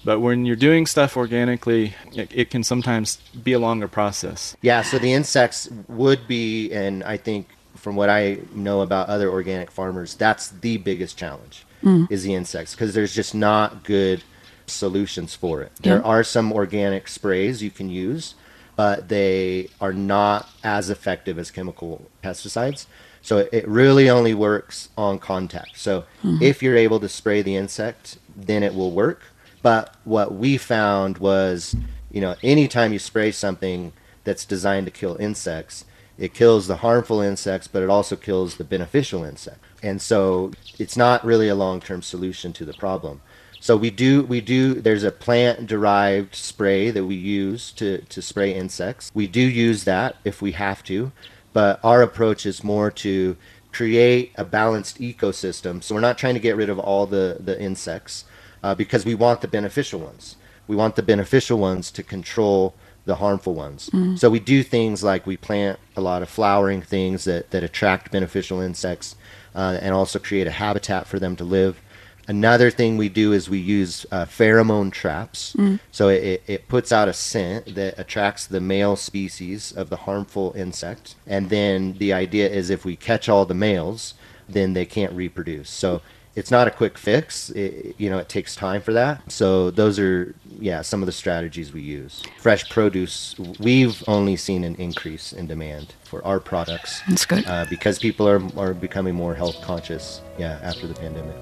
[0.05, 4.57] But when you're doing stuff organically, it, it, can sometimes be a longer process.
[4.63, 9.29] Yeah, so the insects would be, and I think from what I know about other
[9.29, 12.07] organic farmers, that's the biggest challenge mm.
[12.09, 14.23] is the insects because there's just not good
[14.69, 15.73] solutions for it.
[15.81, 15.95] Yeah.
[15.95, 18.37] There are some organic sprays you can use,
[18.77, 22.87] but they are not as effective as chemical pesticides.
[23.25, 25.79] So it really only works on contact.
[25.79, 26.43] So mm-hmm.
[26.43, 29.23] if you're able to spray the insect, then it will work.
[29.63, 31.75] But what we found was,
[32.11, 35.87] you know, anytime you spray something that's designed to kill insects,
[36.19, 39.59] it kills the harmful insects, but it also kills the beneficial insect.
[39.83, 43.23] And so it's not really a long-term solution to the problem.
[43.59, 48.21] So we do we do there's a plant derived spray that we use to, to
[48.21, 49.11] spray insects.
[49.15, 51.11] We do use that if we have to,
[51.55, 53.39] but our approach is more to
[53.73, 55.83] create a balanced ecosystem.
[55.83, 58.25] So we're not trying to get rid of all the, the insects
[58.63, 60.37] uh, because we want the beneficial ones.
[60.69, 63.91] We want the beneficial ones to control the harmful ones.
[63.91, 64.19] Mm.
[64.19, 68.13] So we do things like we plant a lot of flowering things that, that attract
[68.13, 69.17] beneficial insects
[69.55, 71.81] uh, and also create a habitat for them to live.
[72.27, 75.55] Another thing we do is we use uh, pheromone traps.
[75.59, 75.79] Mm.
[75.91, 80.53] So it, it puts out a scent that attracts the male species of the harmful
[80.57, 81.17] insect.
[81.27, 84.15] And then the idea is if we catch all the males,
[84.49, 85.71] then they can't reproduce.
[85.71, 86.01] So
[86.35, 87.51] it's not a quick fix.
[87.51, 89.31] It, you know, it takes time for that.
[89.31, 92.23] So those are, yeah, some of the strategies we use.
[92.39, 97.03] Fresh produce, we've only seen an increase in demand for our products.
[97.09, 97.47] That's good.
[97.47, 101.37] Uh, because people are, are becoming more health conscious, yeah, after the pandemic.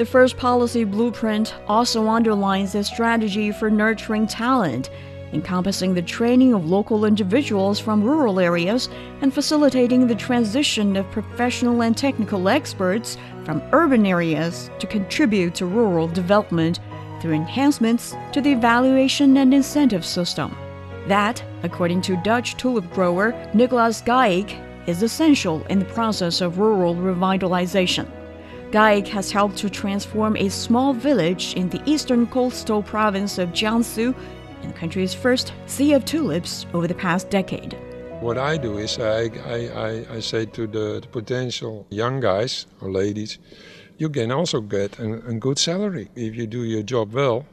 [0.00, 4.88] The first policy blueprint also underlines a strategy for nurturing talent
[5.34, 8.88] encompassing the training of local individuals from rural areas
[9.20, 15.66] and facilitating the transition of professional and technical experts from urban areas to contribute to
[15.66, 16.80] rural development
[17.20, 20.56] through enhancements to the evaluation and incentive system.
[21.08, 24.56] That, according to Dutch tulip grower Nicolas Gaik,
[24.88, 28.10] is essential in the process of rural revitalization.
[28.70, 34.14] Gaik has helped to transform a small village in the eastern coastal province of Jiangsu
[34.62, 37.76] in the country's first Sea of Tulips over the past decade.
[38.20, 42.92] What I do is I, I, I, say to the, the, potential young guys or
[42.92, 43.38] ladies,
[43.98, 45.06] you can also get a,
[45.40, 46.08] good salary.
[46.14, 47.46] If you do your job well,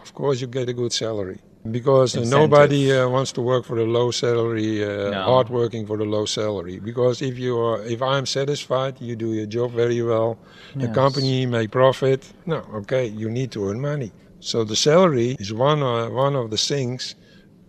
[0.00, 1.40] of course you get a good salary.
[1.70, 5.22] Because nobody uh, wants to work for a low salary, uh, no.
[5.22, 6.78] hard working for the low salary.
[6.78, 10.38] Because if you are, if I'm satisfied, you do your job very well,
[10.74, 10.86] yes.
[10.86, 12.30] the company make profit.
[12.44, 14.12] No, okay, you need to earn money.
[14.40, 17.14] So the salary is one, uh, one of the things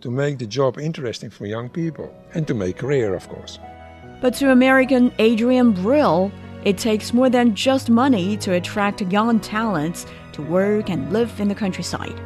[0.02, 3.58] to make the job interesting for young people and to make career, of course.
[4.20, 6.30] But to American Adrian Brill,
[6.64, 11.48] it takes more than just money to attract young talents to work and live in
[11.48, 12.20] the countryside.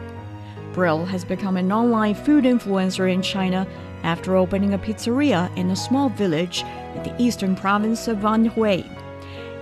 [0.81, 3.67] Brill has become an online food influencer in China
[4.03, 6.63] after opening a pizzeria in a small village
[6.95, 8.89] in the eastern province of Anhui.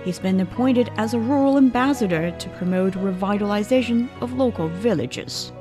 [0.05, 5.51] He's been appointed as a rural ambassador to promote revitalization of local villages.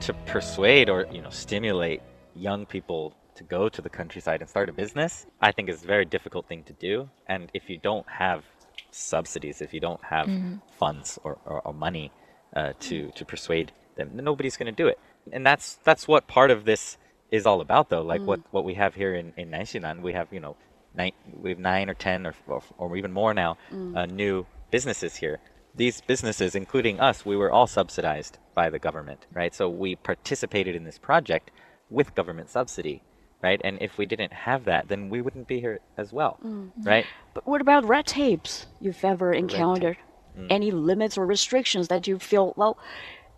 [0.00, 2.00] To persuade or you know stimulate
[2.34, 5.86] young people to go to the countryside and start a business, I think is a
[5.86, 7.10] very difficult thing to do.
[7.26, 8.44] And if you don't have
[8.92, 10.54] subsidies, if you don't have mm-hmm.
[10.78, 12.10] funds or, or, or money
[12.54, 14.98] uh, to to persuade them, nobody's going to do it.
[15.32, 16.98] And that's that's what part of this
[17.30, 18.02] is all about, though.
[18.02, 18.26] Like mm.
[18.26, 20.56] what what we have here in in Nanxinan, we have you know
[20.94, 23.96] nine, we have nine or ten or, or, or even more now mm.
[23.96, 25.40] uh, new businesses here
[25.76, 29.54] these businesses, including us, we were all subsidized by the government, right?
[29.54, 31.50] So we participated in this project
[31.90, 33.02] with government subsidy,
[33.42, 33.60] right?
[33.62, 36.38] And if we didn't have that, then we wouldn't be here as well,
[36.82, 37.06] right?
[37.34, 39.98] But what about red tapes you've ever encountered?
[40.38, 40.46] Mm.
[40.50, 42.78] Any limits or restrictions that you feel, well,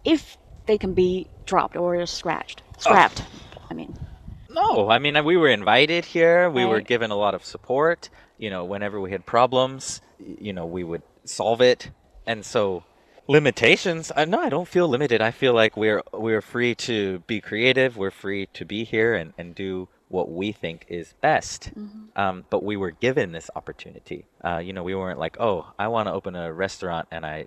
[0.04, 0.36] if
[0.68, 3.24] they can be dropped or scratched, scrapped,
[3.68, 3.98] I mean.
[4.48, 6.48] No, I mean we were invited here.
[6.50, 8.10] We were given a lot of support.
[8.38, 11.90] You know, whenever we had problems, you know, we would solve it.
[12.26, 12.84] And so,
[13.26, 14.12] limitations?
[14.14, 15.20] Uh, no, I don't feel limited.
[15.20, 17.96] I feel like we're we're free to be creative.
[17.96, 21.70] We're free to be here and and do what we think is best.
[22.16, 24.26] Um, but we were given this opportunity.
[24.42, 27.46] Uh, you know, we weren't like, oh, I want to open a restaurant and I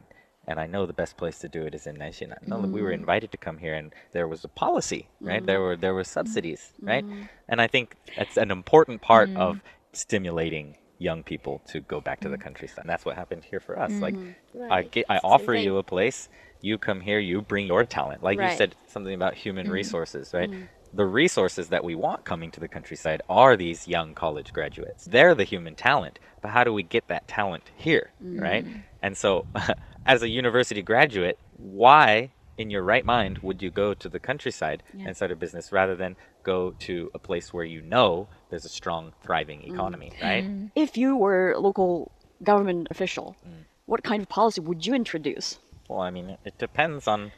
[0.52, 2.32] and I know the best place to do it is in Nanshan.
[2.52, 3.02] No, we were Mm.
[3.04, 5.44] invited to come here, and there was a policy, right?
[5.46, 5.66] There Mm.
[5.66, 6.62] were there were subsidies,
[6.92, 7.06] right?
[7.06, 7.30] Mm.
[7.50, 9.38] And I think that's an important part Mm.
[9.46, 9.62] of
[9.94, 12.84] stimulating young people to go back to the countryside.
[12.84, 13.94] And that's what happened here for us.
[14.02, 14.36] Like, Mhm.
[14.70, 16.30] I get, I Same offer you a place.
[16.62, 17.18] You come here.
[17.18, 18.22] You bring your talent.
[18.22, 19.72] Like you said something about human Mhm.
[19.80, 20.52] resources, right?
[20.94, 25.06] The resources that we want coming to the countryside are these young college graduates.
[25.06, 26.20] They're the human talent.
[26.42, 28.64] But how do we get that talent here, right?
[28.66, 28.84] Mhm.
[29.02, 29.46] And so,
[30.06, 34.84] as a university graduate, why in your right mind would you go to the countryside
[34.94, 35.06] Yeah.
[35.08, 38.70] and start a business rather than go to a place where you know there's a
[38.70, 39.74] strong, thriving Mm.
[39.74, 40.46] economy, right?
[40.76, 42.12] If you were a local
[42.44, 43.66] government official, Mm.
[43.86, 45.60] what kind of policy would you introduce?
[45.88, 47.32] Well, I mean, it depends on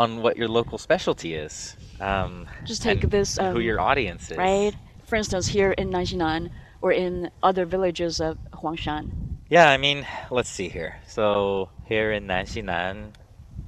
[0.00, 1.76] on what your local specialty is.
[1.98, 3.36] Um, Just take this.
[3.36, 4.72] Um, who your audience is, Right?
[5.02, 6.50] For instance, here in Nanxinan
[6.80, 9.27] or in other villages of Huangshan.
[9.48, 10.96] Yeah, I mean, let's see here.
[11.06, 13.12] So here in Nanxinan,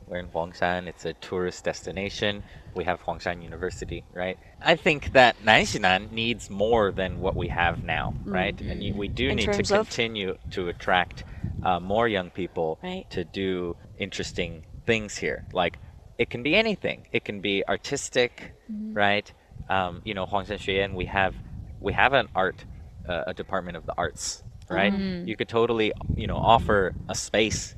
[0.06, 0.86] we're in Huangshan.
[0.86, 2.42] It's a tourist destination.
[2.74, 4.38] We have Huangshan University, right?
[4.60, 8.32] I think that Nanxinan needs more than what we have now, Mm.
[8.32, 8.60] right?
[8.60, 9.86] And we do In need to terms of?
[9.88, 11.24] continue to attract
[11.62, 13.08] uh, more young people Right.
[13.10, 15.46] to do interesting things here.
[15.52, 15.78] Like,
[16.18, 17.06] it can be anything.
[17.12, 18.94] It can be artistic, Mhm.
[18.94, 19.32] right?
[19.70, 21.34] Um, you know, Huangshan Xueyuan, we have
[21.80, 22.66] we have an art,
[23.08, 24.92] uh, a department of the arts, right?
[24.92, 25.26] Mhm.
[25.26, 27.74] You could totally, you know, offer a space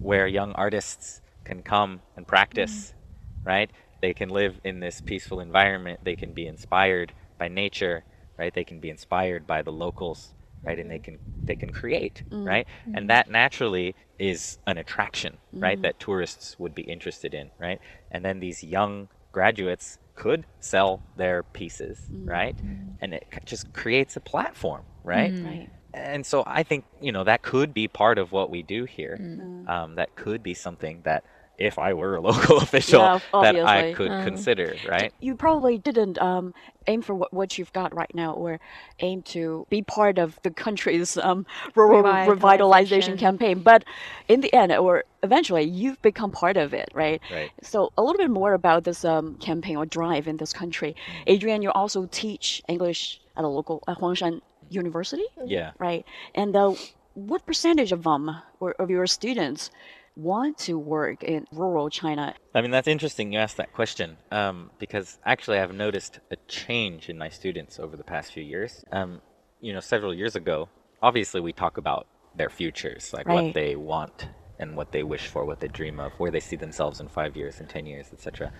[0.00, 3.48] where young artists can come and practice, mm-hmm.
[3.48, 3.70] right?
[4.00, 6.00] They can live in this peaceful environment.
[6.04, 8.04] They can be inspired by nature,
[8.38, 8.52] right?
[8.54, 10.78] They can be inspired by the locals, right?
[10.78, 12.46] And they can they can create, Mm.
[12.46, 12.66] right?
[12.84, 13.06] And mm-hmm.
[13.08, 15.80] that naturally is an attraction, right?
[15.82, 17.80] That tourists would be interested in, right?
[18.10, 22.56] And then these young graduates could sell their pieces, right?
[23.00, 25.32] And it just creates a platform, right?
[25.44, 25.70] Right.
[25.96, 29.18] And so I think you know that could be part of what we do here.
[29.20, 29.68] Mm.
[29.68, 31.24] Um, that could be something that
[31.58, 34.24] if I were a local official, Yeah, that I could Mm.
[34.24, 35.12] consider, right?
[35.20, 36.52] You probably didn't um,
[36.86, 38.60] aim for what, what you've got right now or
[39.00, 42.38] aim to be part of the country's um, rural Revitalization.
[42.38, 43.60] revitalization campaign.
[43.60, 43.84] But
[44.28, 47.22] in the end, or eventually, you've become part of it, right?
[47.30, 47.50] Right.
[47.62, 50.94] So a little bit more about this um, campaign or drive in this country.
[51.26, 55.72] Adrian, you also teach English at a local at Huangshan University, Yeah.
[55.78, 56.04] right?
[56.34, 56.74] And uh,
[57.14, 59.70] what percentage of them or of your students
[60.16, 62.34] want to work in rural China?
[62.54, 67.08] I mean, that's interesting you asked that question um, because actually I've noticed a change
[67.08, 68.82] in my students over the past few years.
[68.92, 69.20] Um,
[69.60, 70.68] you know, several years ago,
[71.02, 73.44] obviously we talk about their futures, like Right.
[73.44, 76.56] what they want and what they wish for, what they dream of, where they see
[76.56, 78.52] themselves in five years, in 10 years, etc.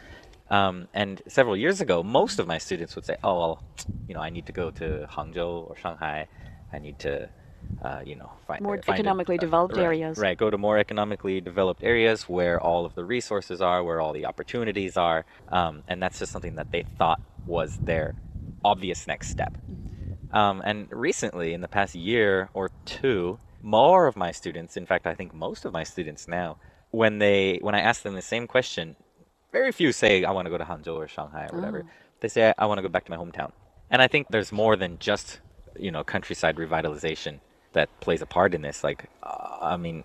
[0.49, 3.63] Um, and several years ago, most of my students would say, oh, well,
[4.07, 6.29] you know, I need to go to Hangzhou or Shanghai.
[6.73, 7.31] I need to,
[7.83, 10.19] uh, you know, find More find a- economically uh, developed right, areas.
[10.19, 14.13] Right, go to more economically developed areas where all of the resources are, where all
[14.13, 18.15] the opportunities are, um, and that's just something that they thought was their
[18.65, 19.59] obvious next step.
[20.31, 25.07] Um, and recently, in the past year or two, more of my students, in fact,
[25.07, 26.59] I think most of my students now,
[26.91, 28.97] when they when I ask them the same question,
[29.59, 31.81] very few say I want to go to Hangzhou or Shanghai or whatever.
[31.87, 31.91] Oh.
[32.21, 33.51] They say I want to go back to my hometown.
[33.93, 35.27] And I think there's more than just
[35.87, 37.35] you know countryside revitalization
[37.77, 38.79] that plays a part in this.
[38.89, 39.97] Like, uh, I mean,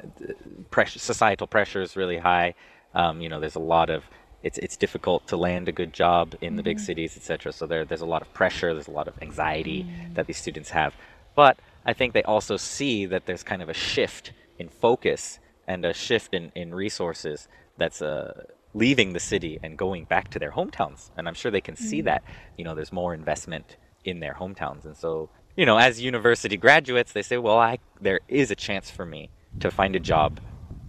[0.76, 2.50] pressure, societal pressure is really high.
[2.94, 4.04] Um, you know, there's a lot of
[4.48, 6.88] it's it's difficult to land a good job in the big Mhm.
[6.90, 7.52] cities, etc.
[7.54, 8.70] So there there's a lot of pressure.
[8.76, 9.80] There's a lot of anxiety
[10.16, 10.92] that these students have.
[11.36, 15.86] But I think they also see that there's kind of a shift in focus and
[15.86, 17.48] a shift in, in resources
[17.78, 18.44] that's uh,
[18.74, 21.12] leaving the city and going back to their hometowns.
[21.18, 22.06] And I'm sure they can see Mm.
[22.06, 22.24] that,
[22.58, 24.86] you know, there's more investment in their hometowns.
[24.86, 28.90] And so, you know, as university graduates, they say, well, I, there is a chance
[28.90, 30.40] for me to find a job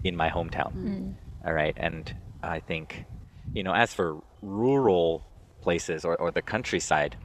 [0.04, 0.72] in my hometown.
[0.74, 1.14] Mm.
[1.44, 1.74] All right.
[1.76, 3.04] And I think,
[3.52, 5.24] you know, as for rural
[5.60, 7.16] places or, or the countryside,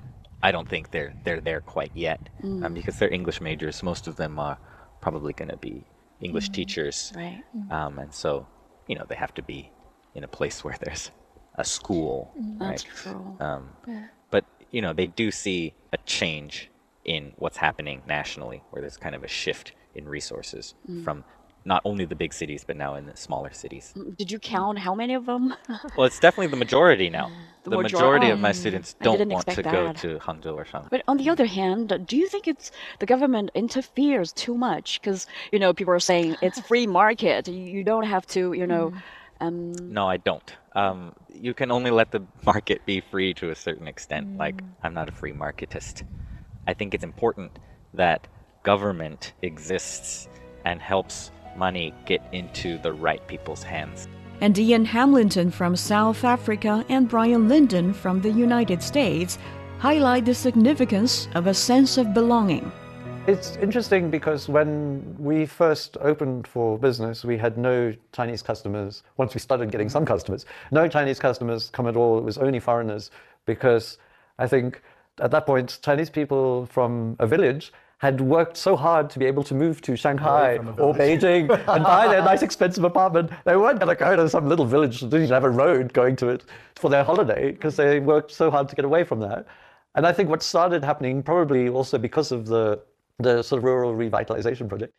[0.42, 2.74] I don't think they're they're there quite yet um, Mm.
[2.76, 3.82] because they're English majors.
[3.82, 4.58] Most of them are
[5.02, 5.86] probably going to be
[6.22, 7.44] English teachers, Right.
[7.72, 8.48] um, and so
[8.88, 9.72] you know they have to be
[10.18, 11.12] in a place where there's
[11.56, 12.70] a school, Mm, right?
[12.70, 13.38] that's true.
[13.40, 14.08] Um, Yeah.
[14.36, 14.44] But
[14.76, 15.60] you know they do see
[15.94, 16.54] a change
[17.16, 21.04] in what's happening nationally, where there's kind of a shift in resources Mm.
[21.06, 21.18] from
[21.74, 23.86] not only the big cities but now in the smaller cities.
[24.22, 25.44] Did you count how many of them?
[25.98, 27.28] Well, it's definitely the majority now.
[27.64, 30.54] The The, major- majority of my Mm, students don't want to expect go to Hangzhou
[30.62, 30.88] or Shanghai.
[30.94, 32.68] But on the other hand, do you think it's
[33.02, 34.88] the government interferes too much?
[35.02, 35.20] Because
[35.54, 37.42] you know people are saying it's free market.
[37.48, 38.86] You you don't have to, you know.
[39.40, 40.56] Um, No, I don't.
[40.74, 44.38] Um, you can only let the market be free to a certain extent.
[44.38, 44.68] Like, Mm.
[44.84, 46.04] I'm not a free marketist.
[46.68, 47.60] I think it's important
[47.94, 48.28] that
[48.64, 50.28] government exists
[50.66, 54.08] and helps money get into the right people's hands.
[54.40, 59.40] and Ian Hamilton from South Africa and Brian Linden from the United States
[59.80, 62.72] highlight the significance of a sense of belonging.
[63.28, 69.04] It's interesting because when we first opened for business, we had no Chinese customers.
[69.18, 72.18] Once we started getting some customers, no Chinese customers come at all.
[72.18, 73.12] It was only foreigners
[73.46, 73.98] because
[74.40, 74.82] I think
[75.20, 79.44] at that point, Chinese people from a village had worked so hard to be able
[79.44, 83.32] to move to Shanghai or Beijing and buy their nice expensive apartment.
[83.44, 85.92] They weren't going to go to some little village that didn't even have a road
[85.92, 86.46] going to it
[86.78, 89.48] for their holiday because they worked so hard to get away from that.
[89.96, 92.80] And I think what started happening, probably also because of the
[93.20, 94.94] the sort of rural revitalization project,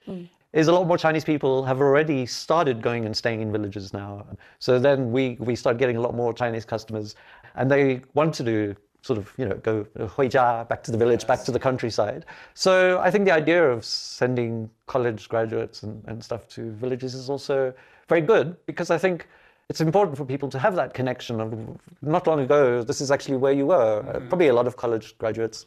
[0.53, 4.27] is a lot more Chinese people have already started going and staying in villages now.
[4.59, 7.15] So then we we started getting a lot more Chinese customers,
[7.55, 10.99] and they wanted to do sort of you know go uh, 回家 back to the
[10.99, 12.25] village, back to the countryside.
[12.55, 17.31] So I think the idea of sending college graduates and, and stuff to villages is
[17.31, 17.73] also
[18.09, 19.29] very good because I think
[19.69, 21.55] it's important for people to have that connection of
[22.01, 24.03] not long ago, this is actually where you were.
[24.09, 25.67] Uh, probably a lot of college graduates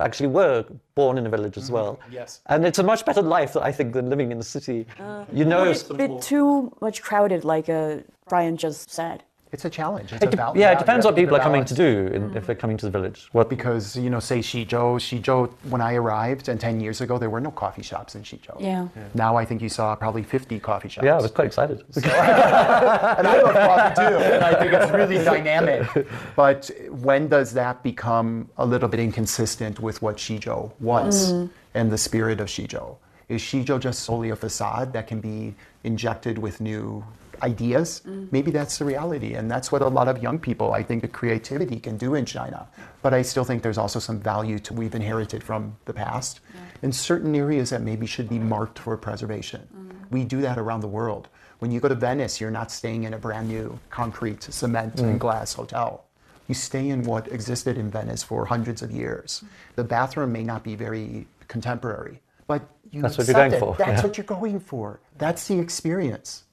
[0.00, 0.64] actually were
[0.94, 1.98] born in a village as well.
[2.10, 2.40] Yes.
[2.46, 4.86] And it's a much better life, I think, than living in the city.
[5.32, 9.22] you know, it's a bit too much crowded, like uh, Brian just said.
[9.52, 10.14] It's a challenge.
[10.14, 12.34] It's It a de- bal- yeah, it depends what people are coming to do in,
[12.34, 13.28] if they're coming to the village.
[13.32, 17.28] What Because, you know, say Xizhou, Xizhou, when I arrived and 10 years ago, there
[17.28, 18.58] were no coffee shops in Xizhou.
[18.58, 18.88] Yeah.
[19.14, 21.04] Now I think you saw probably 50 coffee shops.
[21.04, 21.84] Yeah, I was quite excited.
[21.96, 26.06] and I love coffee too, and I think it's really dynamic.
[26.34, 31.50] But when does that become a little bit inconsistent with what Xizhou was Mm.
[31.74, 32.96] and the spirit of Xizhou?
[33.28, 37.04] Is Xizhou just solely a facade that can be injected with new
[37.42, 38.02] ideas?
[38.06, 38.28] Mm.
[38.32, 41.08] Maybe that's the reality, and that's what a lot of young people, I think, the
[41.08, 42.68] creativity can do in China.
[43.02, 46.40] But I still think there's also some value to we've inherited from the past
[46.82, 49.68] in certain areas that maybe should be marked for preservation.
[49.76, 50.10] Mm.
[50.10, 51.28] We do that around the world.
[51.58, 55.02] When you go to Venice, you're not staying in a brand new concrete, cement, Mm.
[55.04, 56.04] and glass hotel.
[56.48, 59.42] You stay in what existed in Venice for hundreds of years.
[59.44, 59.48] Mm.
[59.76, 63.76] The bathroom may not be very contemporary, but you That's what you're accept going it.
[63.76, 64.06] for, That's yeah.
[64.06, 65.00] what you're going for.
[65.18, 66.44] That's the experience.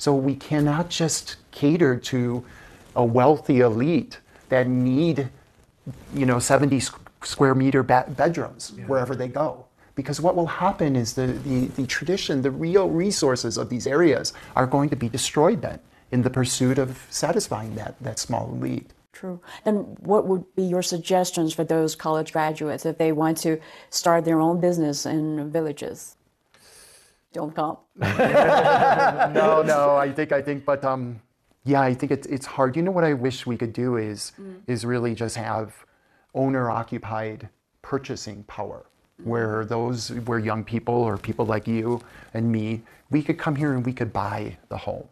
[0.00, 2.42] So we cannot just cater to
[2.96, 5.28] a wealthy elite that need,
[6.14, 6.90] you know, 70 s-
[7.22, 9.66] square meter ba- bedrooms wherever they go.
[9.96, 14.32] Because what will happen is the, the, the tradition, the real resources of these areas
[14.56, 15.78] are going to be destroyed then
[16.10, 18.94] in the pursuit of satisfying that, that small elite.
[19.12, 19.38] True.
[19.66, 24.24] Then, what would be your suggestions for those college graduates if they want to start
[24.24, 26.16] their own business in villages?
[27.32, 27.76] Don't come.
[27.96, 31.20] no, no, I think, I think, but um,
[31.64, 32.76] yeah, I think it's it's hard.
[32.76, 34.32] You know what I wish we could do is
[34.66, 35.74] is really just have
[36.34, 37.48] owner occupied
[37.82, 38.86] purchasing power,
[39.22, 42.00] where those where young people or people like you
[42.34, 45.06] and me, we could come here and we could buy the home,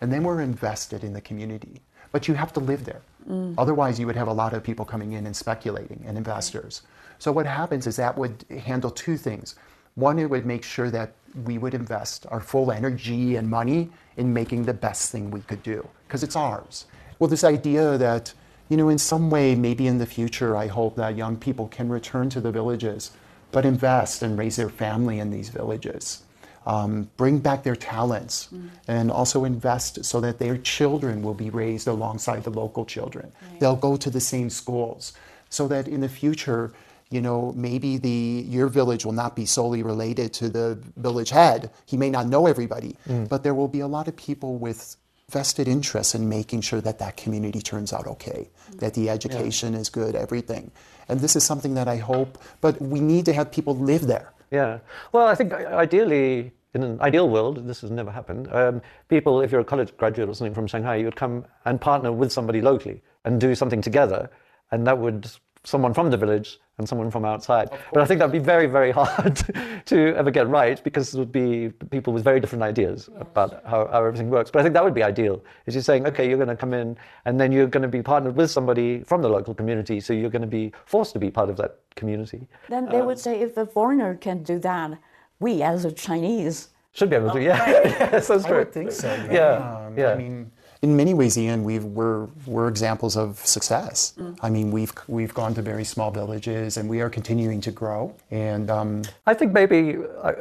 [0.00, 1.80] and then we're invested in the community.
[2.10, 3.00] But you have to live there.
[3.28, 3.54] Mm.
[3.56, 6.82] Otherwise, you would have a lot of people coming in and speculating and investors.
[7.18, 9.54] So what happens is that would handle two things.
[9.94, 11.12] One, it would make sure that
[11.44, 15.62] we would invest our full energy and money in making the best thing we could
[15.62, 16.86] do because it's ours.
[17.18, 18.32] Well, this idea that,
[18.68, 21.88] you know, in some way, maybe in the future, I hope that young people can
[21.88, 23.12] return to the villages,
[23.50, 26.24] but invest and raise their family in these villages.
[26.64, 28.48] Um, bring back their talents
[28.86, 33.32] and also invest so that their children will be raised alongside the local children.
[33.58, 35.12] They'll go to the same schools
[35.48, 36.72] so that in the future,
[37.12, 41.70] you know, maybe the your village will not be solely related to the village head.
[41.86, 43.28] He may not know everybody, Mm.
[43.28, 44.96] but there will be a lot of people with
[45.30, 49.88] vested interest in making sure that that community turns out okay, that the education is
[49.88, 50.70] good, everything.
[51.08, 54.32] And this is something that I hope, but we need to have people live there.
[54.50, 54.78] Yeah.
[55.12, 58.48] Well, I think ideally, in an ideal world, this has never happened.
[58.52, 61.80] Um, people, if you're a college graduate or something from Shanghai, you would come and
[61.80, 64.28] partner with somebody locally and do something together,
[64.70, 65.30] and that would
[65.64, 67.70] someone from the village and someone from outside.
[67.92, 69.40] But I think that'd be very, very hard
[69.86, 73.86] to ever get right because it would be people with very different ideas about how,
[73.88, 74.50] how everything works.
[74.50, 75.44] But I think that would be ideal.
[75.66, 76.96] Is you're saying, okay, you're going to come in
[77.26, 80.30] and then you're going to be partnered with somebody from the local community, so you're
[80.30, 82.48] going to be forced to be part of that community.
[82.68, 84.98] Then they would say if a foreigner can do that,
[85.38, 87.40] we as a Chinese should be able to.
[87.42, 88.58] Yeah, yes, that's I true.
[88.58, 89.08] would think so.
[89.14, 89.32] Yeah.
[89.32, 90.10] Yeah, Um, yeah.
[90.12, 90.50] I mean,
[90.82, 94.14] in many ways, Ian, we've, we're we're examples of success.
[94.18, 94.38] Mm.
[94.42, 98.14] I mean, we've we've gone to very small villages, and we are continuing to grow.
[98.30, 100.34] And um, I think maybe I,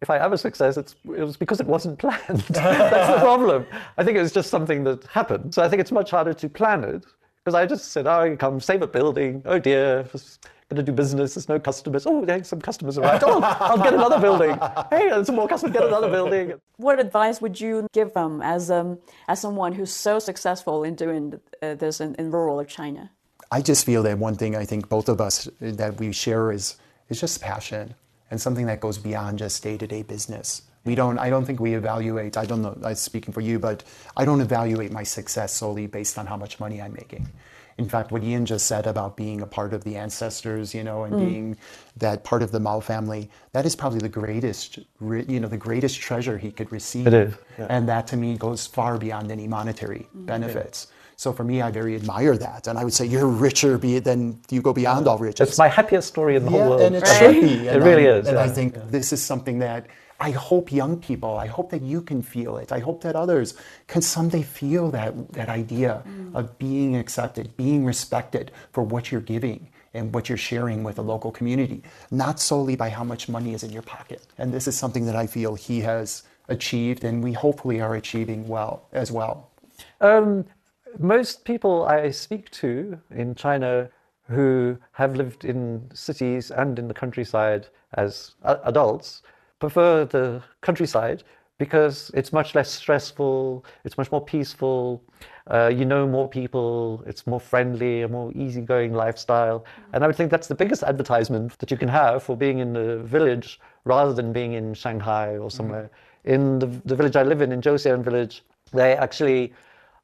[0.00, 2.40] if I have a success, it's, it was because it wasn't planned.
[2.50, 3.66] That's the problem.
[3.96, 5.54] I think it was just something that happened.
[5.54, 7.04] So I think it's much harder to plan it
[7.44, 9.42] because I just said, oh, you come save a building.
[9.44, 11.34] Oh dear, just going to do business.
[11.34, 12.06] There's no customers.
[12.06, 13.24] Oh, there's some customers arrived.
[13.26, 14.50] Oh, I'll get another building.
[14.90, 15.72] Hey, there's some more customers.
[15.72, 16.54] Get another building.
[16.76, 18.98] What advice would you give them as um,
[19.28, 23.10] as someone who's so successful in doing uh, this in, in rural China?
[23.50, 26.76] I just feel that one thing I think both of us that we share is
[27.08, 27.94] is just passion
[28.30, 30.62] and something that goes beyond just day to day business.
[30.84, 31.18] We don't.
[31.18, 32.36] I don't think we evaluate.
[32.36, 32.78] I don't know.
[32.84, 33.84] I'm speaking for you, but
[34.16, 37.28] I don't evaluate my success solely based on how much money I'm making.
[37.78, 41.04] In fact, what Ian just said about being a part of the ancestors, you know,
[41.04, 41.18] and Mm.
[41.28, 41.56] being
[41.96, 45.56] that part of the Mao family, that is probably the greatest, re- you know, the
[45.56, 47.06] greatest treasure he could receive.
[47.06, 47.66] It is, yeah.
[47.70, 50.88] And that to me goes far beyond any monetary benefits.
[51.16, 52.66] So for me, I very admire that.
[52.68, 55.48] And I would say you're richer be than you go beyond all riches.
[55.48, 56.82] It's my happiest story in the yeah, whole world.
[56.82, 57.54] And it should be.
[57.68, 58.26] It And really I- is.
[58.28, 58.44] And yeah.
[58.44, 59.86] I think this is something that
[60.20, 62.72] I hope young people, I hope that you can feel it.
[62.72, 63.54] I hope that others
[63.86, 66.02] can someday feel that, that idea
[66.34, 71.04] of being accepted, being respected for what you're giving and what you're sharing with the
[71.04, 74.26] local community, not solely by how much money is in your pocket.
[74.38, 78.48] And this is something that I feel he has achieved and we hopefully are achieving
[78.48, 79.50] well as well.
[80.00, 80.46] Um,
[80.98, 83.88] most people I speak to in China
[84.28, 89.22] who have lived in cities and in the countryside as adults
[89.58, 91.22] prefer the countryside
[91.58, 95.02] because it's much less stressful, it's much more peaceful,
[95.50, 99.64] uh, you know more people, it's more friendly, a more easygoing lifestyle.
[99.92, 102.72] And I would think that's the biggest advertisement that you can have for being in
[102.72, 105.90] the village rather than being in Shanghai or somewhere.
[106.24, 109.52] In the, the village I live in, in Jiuxian village, they actually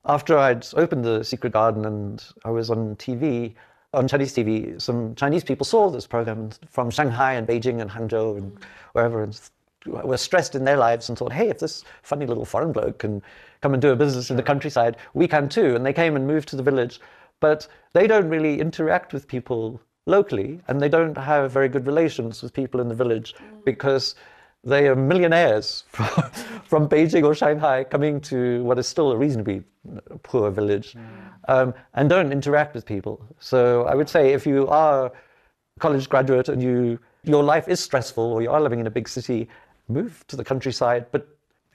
[0.07, 3.55] after I'd opened the Secret Garden and I was on TV,
[3.95, 8.39] on Chinese TV, some Chinese people saw this program from Shanghai and Beijing and Hangzhou
[8.39, 8.59] and
[8.93, 9.39] wherever and
[9.87, 13.23] were stressed in their lives and thought, hey, if this funny little foreign bloke can
[13.61, 15.75] come and do a business in the countryside, we can too.
[15.75, 17.01] And they came and moved to the village.
[17.41, 22.43] But they don't really interact with people locally and they don't have very good relations
[22.43, 23.65] with people in the village mm.
[23.65, 24.15] because
[24.65, 26.09] they are millionaires from,
[26.65, 29.63] from Beijing or Shanghai coming to what is still a reasonably
[30.23, 30.97] poor village
[31.49, 33.25] um, and don't interact with people.
[33.39, 35.13] So I would say if you are a
[35.81, 39.09] college graduate and you your life is stressful or you are living in a big
[39.09, 39.49] city,
[39.89, 41.27] move to the countryside, but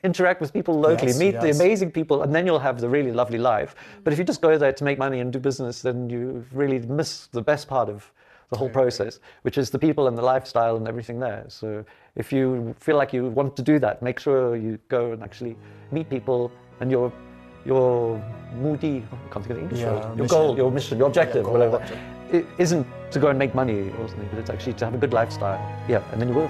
[0.04, 3.12] interact with people locally, Yes, meet the amazing people, and then you'll have the really
[3.12, 3.76] lovely life.
[4.04, 6.80] But if you just go there to make money and do business, then you really
[6.80, 8.12] miss the best part of
[8.50, 11.46] the whole process, which is the people and the lifestyle and everything there.
[11.48, 11.86] So
[12.16, 15.56] if you feel like you want to do that, make sure you go and actually
[15.92, 17.12] meet people and your
[17.66, 18.22] your
[18.62, 20.28] moody, oh, I can't think of the English Yeah, word, your mission.
[20.28, 21.76] goal, your mission, your objective, goal, whatever.
[21.76, 22.00] objective.
[22.32, 24.98] It isn't to go and make money or something, but it's actually to have a
[24.98, 25.60] good lifestyle.
[25.88, 26.48] Yeah, and then you will.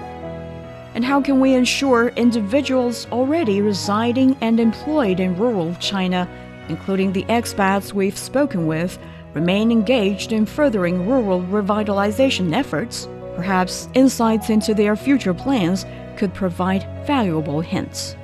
[0.94, 6.28] And how can we ensure individuals already residing and employed in rural China,
[6.68, 8.98] including the expats we've spoken with,
[9.34, 13.08] remain engaged in furthering rural revitalization efforts?
[13.36, 18.16] Perhaps insights into their future plans could provide valuable hints.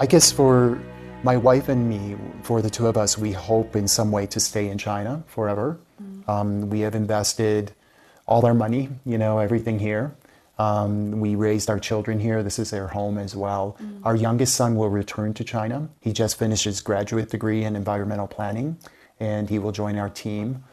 [0.00, 0.80] I guess for
[1.22, 4.40] my wife and me, for the two of us, we hope in some way to
[4.40, 5.78] stay in China forever.
[6.28, 7.72] Um, we have invested
[8.26, 10.14] all our money, you know, everything here.
[10.58, 12.42] Um, we raised our children here.
[12.42, 13.76] This is their home as well.
[14.04, 15.88] Our youngest son will return to China.
[16.00, 18.76] He just finished his graduate degree in environmental planning,
[19.22, 20.64] and he will join our team.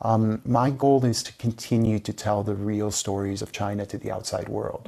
[0.00, 4.12] Um, my goal is to continue to tell the real stories of China to the
[4.12, 4.82] outside world.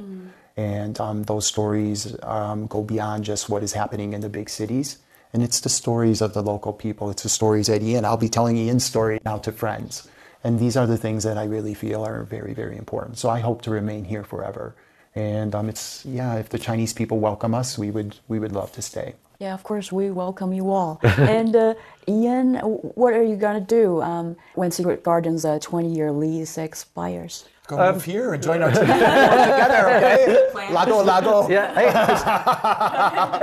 [0.55, 4.99] And um, those stories um, go beyond just what is happening in the big cities.
[5.33, 7.09] And it's the stories of the local people.
[7.09, 10.07] It's the stories that Ian, I'll be telling Ian's story now to friends.
[10.43, 13.17] And these are the things that I really feel are very, very important.
[13.17, 14.75] So I hope to remain here forever.
[15.13, 18.71] And um, it's, yeah, if the Chinese people welcome us, we would, we would love
[18.73, 19.15] to stay.
[19.39, 20.99] Yeah, of course, we welcome you all.
[21.03, 21.73] and uh,
[22.09, 26.57] Ian, what are you going to do um, when Secret Garden's uh, 20 year lease
[26.57, 27.45] expires?
[27.67, 28.81] Go move here and join our team.
[28.81, 30.73] Work together, okay?
[30.73, 31.47] Lago, lago.
[31.49, 31.87] Yeah, hey,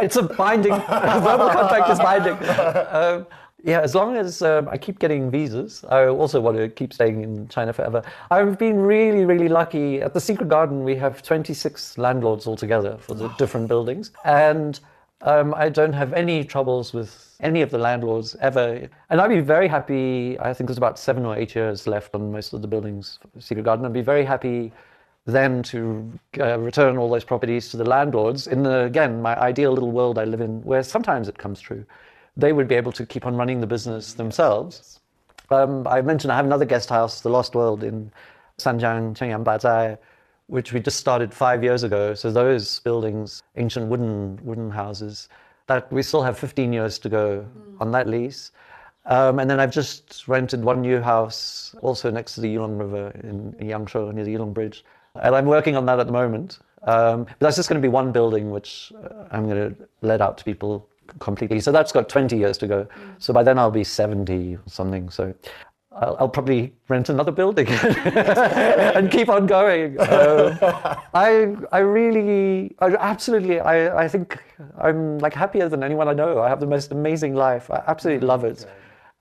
[0.01, 2.37] it's, it's a binding, verbal contract is binding.
[2.91, 3.27] Um,
[3.65, 7.23] Yeah, as long as um, I keep getting visas, I also want to keep staying
[7.23, 8.03] in China forever.
[8.31, 10.03] I've been really, really lucky.
[10.03, 14.13] At the Secret Garden, we have 26 landlords altogether for the different buildings.
[14.25, 14.79] And
[15.23, 18.89] um, I don't have any troubles with any of the landlords ever.
[19.11, 20.39] And I'd be very happy.
[20.39, 23.65] I think there's about seven or eight years left on most of the buildings, Secret
[23.65, 23.85] Garden.
[23.87, 24.73] I'd be very happy
[25.25, 26.11] then to
[26.41, 30.19] uh, return all those properties to the landlords in the, again, my ideal little world
[30.19, 31.85] I live in, where sometimes it comes true.
[32.37, 35.01] They would be able to keep on running the business themselves.
[35.51, 38.13] Um, I mentioned I have another guest house, The Lost World, in
[38.59, 39.99] Sanjiang, Chengyang Bazhai,
[40.49, 42.15] which we just started five years ago.
[42.15, 45.29] So those buildings, ancient wooden wooden houses,
[45.67, 47.81] that we still have 15 years to go mm.
[47.81, 48.53] on that lease.
[49.07, 53.13] Um, and then I've just rented one new house, also next to the Yulong River
[53.23, 54.85] in, in Yangshuo, near the Yulong Bridge.
[55.15, 56.59] And I'm working on that at the moment.
[56.83, 60.21] Um, but that's just going to be one building, which uh, I'm going to let
[60.21, 60.89] out to people
[61.21, 61.61] completely.
[61.61, 62.85] So that's got 20 years to go.
[62.85, 63.15] Mm.
[63.19, 65.09] So by then I'll be 70 or something.
[65.11, 65.35] So
[65.97, 69.99] I'll, I'll probably rent another building and keep on going.
[69.99, 70.59] Um,
[71.15, 74.43] I, I really, I absolutely, I, I think
[74.79, 76.41] I'm like happier than anyone I know.
[76.41, 77.71] I have the most amazing life.
[77.71, 78.67] I absolutely love it.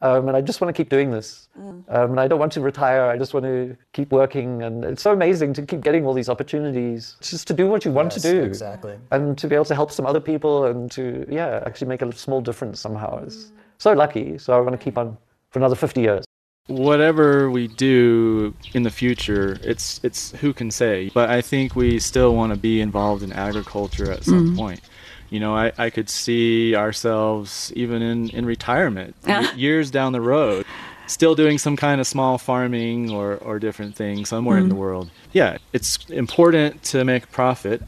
[0.01, 1.47] Um, and I just want to keep doing this.
[1.57, 1.83] Mm.
[1.87, 3.05] Um, and I don't want to retire.
[3.05, 4.61] I just want to keep working.
[4.61, 7.91] And it's so amazing to keep getting all these opportunities just to do what you
[7.91, 8.43] want yes, to do.
[8.43, 8.97] Exactly.
[9.11, 12.11] And to be able to help some other people and to, yeah, actually make a
[12.11, 13.23] small difference somehow.
[13.23, 14.37] It's so lucky.
[14.37, 15.17] So I want to keep on
[15.49, 16.25] for another 50 years
[16.67, 21.11] whatever we do in the future, it's it's who can say.
[21.13, 24.57] But I think we still want to be involved in agriculture at some mm.
[24.57, 24.81] point.
[25.29, 29.15] You know, I, I could see ourselves even in, in retirement
[29.55, 30.65] years down the road,
[31.07, 34.63] still doing some kind of small farming or, or different things somewhere mm.
[34.63, 35.09] in the world.
[35.33, 37.81] Yeah, it's important to make profit,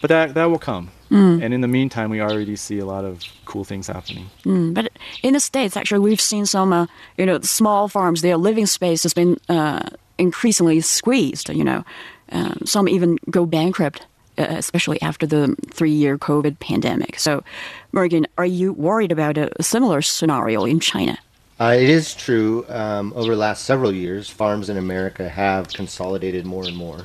[0.00, 0.90] but that, that will come.
[1.12, 1.42] Mm.
[1.42, 4.30] And in the meantime, we already see a lot of cool things happening.
[4.44, 4.90] Mm, but
[5.22, 6.86] in the states, actually, we've seen some, uh,
[7.18, 8.22] you know, small farms.
[8.22, 11.50] Their living space has been uh, increasingly squeezed.
[11.50, 11.84] You know,
[12.30, 14.06] um, some even go bankrupt.
[14.38, 17.18] Uh, especially after the three-year COVID pandemic.
[17.18, 17.44] So,
[17.92, 21.18] Morgan, are you worried about a similar scenario in China?
[21.60, 22.64] Uh, it is true.
[22.70, 27.04] Um, over the last several years, farms in America have consolidated more and more.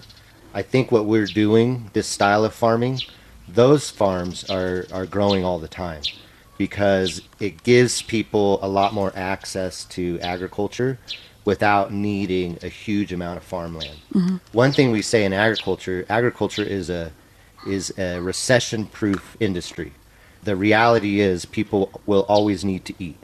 [0.53, 3.01] I think what we're doing, this style of farming,
[3.47, 6.01] those farms are, are growing all the time
[6.57, 10.97] because it gives people a lot more access to agriculture
[11.45, 13.97] without needing a huge amount of farmland.
[14.13, 14.37] Mm-hmm.
[14.51, 17.11] One thing we say in agriculture, agriculture is a
[17.65, 19.93] is a recession proof industry.
[20.43, 23.17] The reality is people will always need to eat.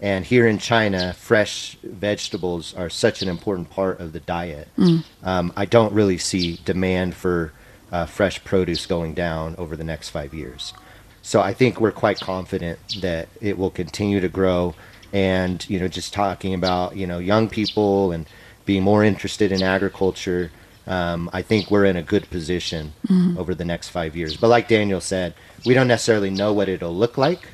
[0.00, 4.68] And here in China, fresh vegetables are such an important part of the diet.
[4.76, 5.04] Mm.
[5.22, 7.52] Um, I don't really see demand for
[7.94, 10.74] uh, fresh produce going down over the next five years.
[11.22, 14.74] So I think we're quite confident that it will continue to grow.
[15.12, 18.26] And you know, just talking about you know young people and
[18.66, 20.50] being more interested in agriculture,
[20.88, 23.38] um, I think we're in a good position mm-hmm.
[23.38, 24.36] over the next five years.
[24.36, 25.34] But like Daniel said,
[25.64, 27.46] we don't necessarily know what it'll look like,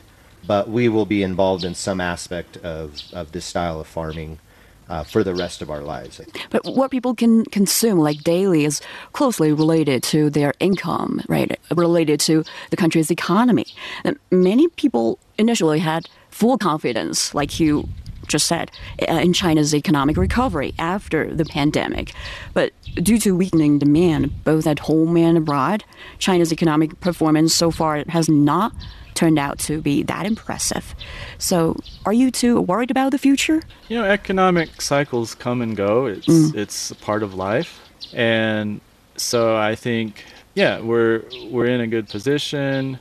[0.46, 4.38] but we will be involved in some aspect of, of this style of farming
[4.90, 6.20] uh, for the rest of our lives.
[6.50, 8.82] But what people can consume like daily is
[9.12, 11.58] closely related to their income, right?
[11.74, 13.66] Related to the country's economy.
[14.04, 17.88] And many people initially had full confidence, like you
[18.26, 18.70] just said,
[19.08, 22.12] uh, in China's economic recovery after the pandemic.
[22.52, 25.84] But due to weakening demand, both at home and abroad,
[26.18, 28.72] China's economic performance so far has not
[29.20, 30.94] turned out to be that impressive.
[31.36, 33.62] So, are you too worried about the future?
[33.88, 36.06] You know, economic cycles come and go.
[36.06, 36.54] It's mm.
[36.54, 37.80] it's a part of life,
[38.14, 38.80] and
[39.16, 42.98] so I think yeah, we're we're in a good position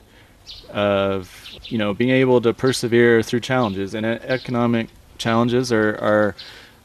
[0.72, 1.32] of
[1.64, 6.36] you know being able to persevere through challenges, and economic challenges are are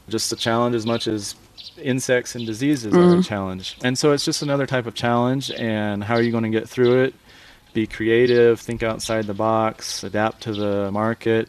[0.07, 1.35] just a challenge as much as
[1.81, 2.97] insects and diseases mm.
[2.97, 3.25] are a mm.
[3.25, 3.77] challenge.
[3.83, 6.69] And so it's just another type of challenge and how are you going to get
[6.69, 7.13] through it?
[7.75, 11.47] Be creative, think outside the box, adapt to the market.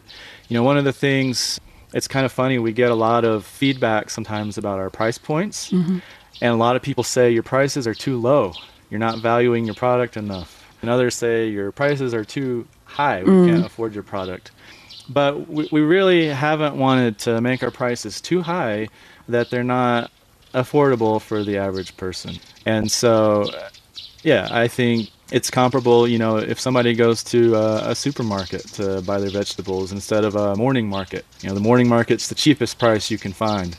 [0.49, 1.59] You know, one of the things,
[1.95, 5.71] it's kind of funny, we get a lot of feedback sometimes about our price points.
[5.71, 5.99] Mm-hmm.
[6.43, 8.53] And a lot of people say your prices are too low.
[8.91, 10.63] You're not valuing your product enough.
[10.83, 13.23] And others say your prices are too high.
[13.23, 13.49] We mm.
[13.49, 14.51] can't afford your product.
[15.09, 18.89] But we, we really haven't wanted to make our prices too high
[19.29, 20.11] that they're not
[20.53, 22.37] affordable for the average person.
[22.67, 23.51] And so,
[24.23, 29.03] yeah, I think it's comparable, you know, if somebody goes to a, a, supermarket to
[29.03, 31.25] buy their vegetables instead of a morning market.
[31.41, 33.77] You know, the morning market's the cheapest price you can find.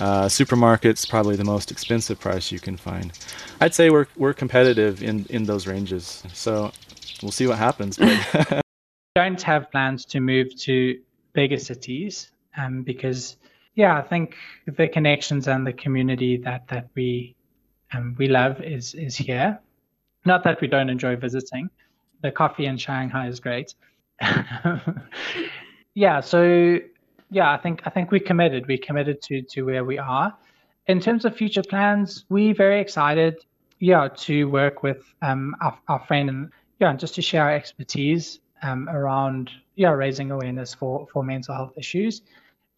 [0.00, 3.12] Uh, supermarket's probably the most expensive price you can find.
[3.60, 6.24] I'd say we're we're competitive in in those ranges.
[6.32, 6.72] So
[7.22, 7.96] we'll see what happens.
[9.14, 10.98] Don't have plans to move to
[11.34, 13.36] bigger cities um, because
[13.74, 14.34] yeah, I think
[14.66, 17.36] the connections and the community that that we
[17.92, 19.60] um, we love is is here.
[20.24, 21.70] Not that we don't enjoy visiting.
[22.22, 23.74] The coffee in Shanghai is great.
[25.94, 26.78] yeah, so
[27.30, 28.66] yeah, I think I think we committed.
[28.66, 30.36] We committed to to where we are.
[30.86, 33.44] In terms of future plans, we're very excited,
[33.78, 36.50] yeah, to work with um, our, our friend and
[36.80, 41.54] yeah, and just to share our expertise um, around yeah raising awareness for for mental
[41.54, 42.22] health issues,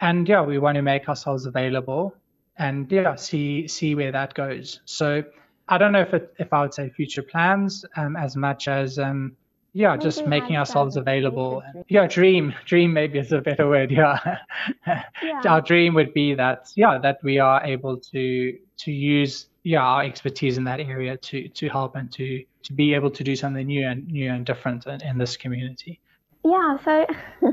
[0.01, 2.15] and yeah, we want to make ourselves available
[2.59, 4.81] and yeah see see where that goes.
[4.85, 5.25] So
[5.69, 8.99] I don't know if it, if I would say future plans um, as much as
[8.99, 9.37] um,
[9.75, 11.63] yeah, just making ourselves available.
[11.89, 12.55] Yeah, dream.
[12.67, 13.91] Dream maybe is a better word.
[13.91, 14.39] Yeah.
[15.47, 20.03] Our dream would be that yeah, that we are able to to use yeah our
[20.03, 23.67] expertise in that area to to help and to to be able to do something
[23.67, 26.01] new and new and different in, in this community.
[26.45, 27.07] Yeah, so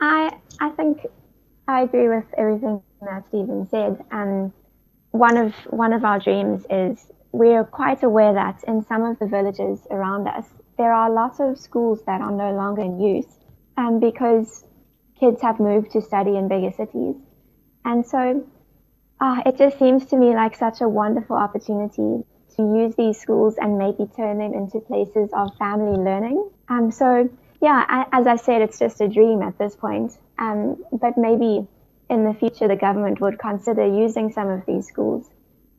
[0.00, 1.06] I I think
[1.68, 4.04] I agree with everything that Stephen said.
[4.10, 4.52] And
[5.12, 9.26] one of one of our dreams is we're quite aware that in some of the
[9.26, 10.46] villages around us
[10.76, 13.26] there are lots of schools that are no longer in use,
[13.76, 14.64] um, because
[15.20, 17.16] kids have moved to study in bigger cities,
[17.84, 18.44] and so
[19.20, 22.24] uh, it just seems to me like such a wonderful opportunity
[22.56, 26.50] to use these schools and maybe turn them into places of family learning.
[26.68, 27.28] Um, so
[27.60, 30.12] yeah, as I said, it's just a dream at this point.
[30.38, 31.66] Um, but maybe
[32.12, 35.30] in the future, the government would consider using some of these schools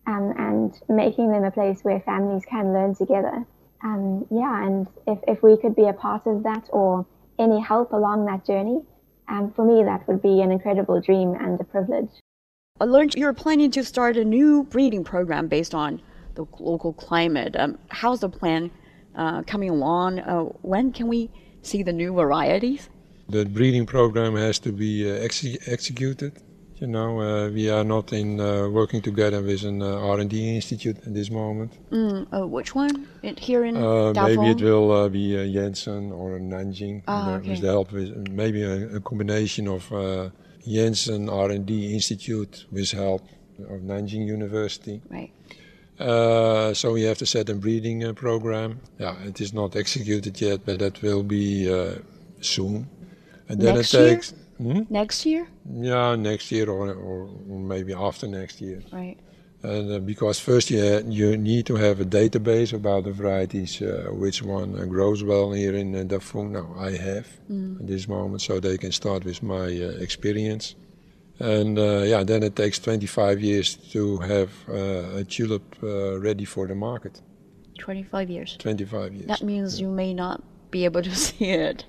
[0.07, 3.45] um, and making them a place where families can learn together.
[3.83, 7.05] Um, yeah, and if, if we could be a part of that or
[7.37, 8.81] any help along that journey,
[9.29, 12.09] um, for me, that would be an incredible dream and a privilege.
[12.81, 16.01] I learned you're planning to start a new breeding program based on
[16.33, 17.55] the local climate.
[17.55, 18.71] Um, how's the plan
[19.15, 20.19] uh, coming along?
[20.19, 21.29] Uh, when can we
[21.61, 22.89] see the new varieties?
[23.29, 26.33] The breeding program has to be uh, exe- executed.
[26.77, 30.97] You know, uh, we are not in uh, working together with an uh, R&D institute
[31.07, 31.71] at this moment.
[31.91, 33.07] Mm, which one?
[33.21, 37.51] It, here in Uh, maybe it will uh, be uh, Jensen or Nanjing Ah, okay.
[37.51, 40.29] with the help with maybe a, a combination of uh,
[40.67, 43.21] Jensen R&D Institute with help
[43.69, 45.01] of Nanjing University.
[45.09, 45.31] Right.
[45.99, 48.81] Uh, so we have to set a breeding uh, program.
[48.99, 51.99] Yeah, it is not executed yet, but that will be uh,
[52.41, 52.87] soon.
[53.49, 54.15] And then Next it year?
[54.15, 54.33] takes.
[54.57, 54.81] Hmm?
[54.89, 55.47] Next year?
[55.69, 58.81] Yeah, next year or, or maybe after next year.
[58.91, 59.17] Right.
[59.63, 63.81] And uh, because first you, ha- you need to have a database about the varieties,
[63.81, 66.51] uh, which one uh, grows well here in uh, Dafeng.
[66.51, 67.79] Now I have Mm.
[67.81, 70.75] at this moment, so they can start with my uh, experience.
[71.39, 76.45] And uh, yeah, then it takes 25 years to have uh, a tulip uh, ready
[76.45, 77.21] for the market.
[77.79, 78.55] 25 years.
[78.59, 79.27] 25 years.
[79.27, 80.41] That means you may not
[80.71, 81.85] be able to see it.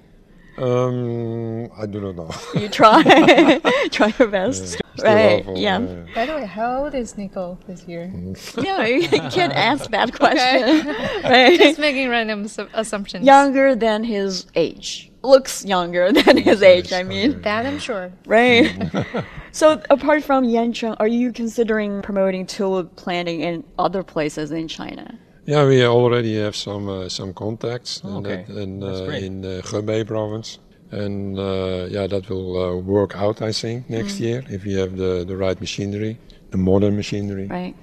[0.57, 2.31] Um, I do not know.
[2.61, 3.03] You try.
[3.91, 4.69] try your best.
[4.69, 5.41] still right.
[5.41, 5.79] awful, yeah.
[5.81, 6.05] yeah.
[6.15, 8.07] By the way, how old is Nico this year?
[8.57, 10.19] No, you can't ask that Okay.
[10.19, 10.87] question.
[11.25, 11.59] right?
[11.59, 13.27] Just making random assu- assumptions.
[13.27, 15.11] Younger than his age.
[15.23, 17.41] Looks younger than his age, I mean.
[17.43, 18.13] That I'm sure.
[18.27, 18.71] Right.
[19.53, 25.19] so, apart from Yancheng, are you considering promoting tulip planting in other places in China?
[25.47, 28.45] Yeah, we already have some uh, some contacts in, Okay.
[28.49, 30.59] that, in, That's uh, in uh, Hebei province,
[30.91, 33.43] and uh, yeah, that will uh, work out.
[33.43, 34.21] I think next Mm.
[34.21, 36.17] year if we have the the right machinery,
[36.51, 37.75] the modern machinery, Right.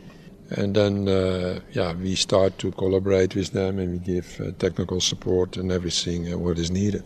[0.58, 5.00] and then uh, yeah, we start to collaborate with them and we give uh, technical
[5.00, 7.04] support and everything uh, what is needed.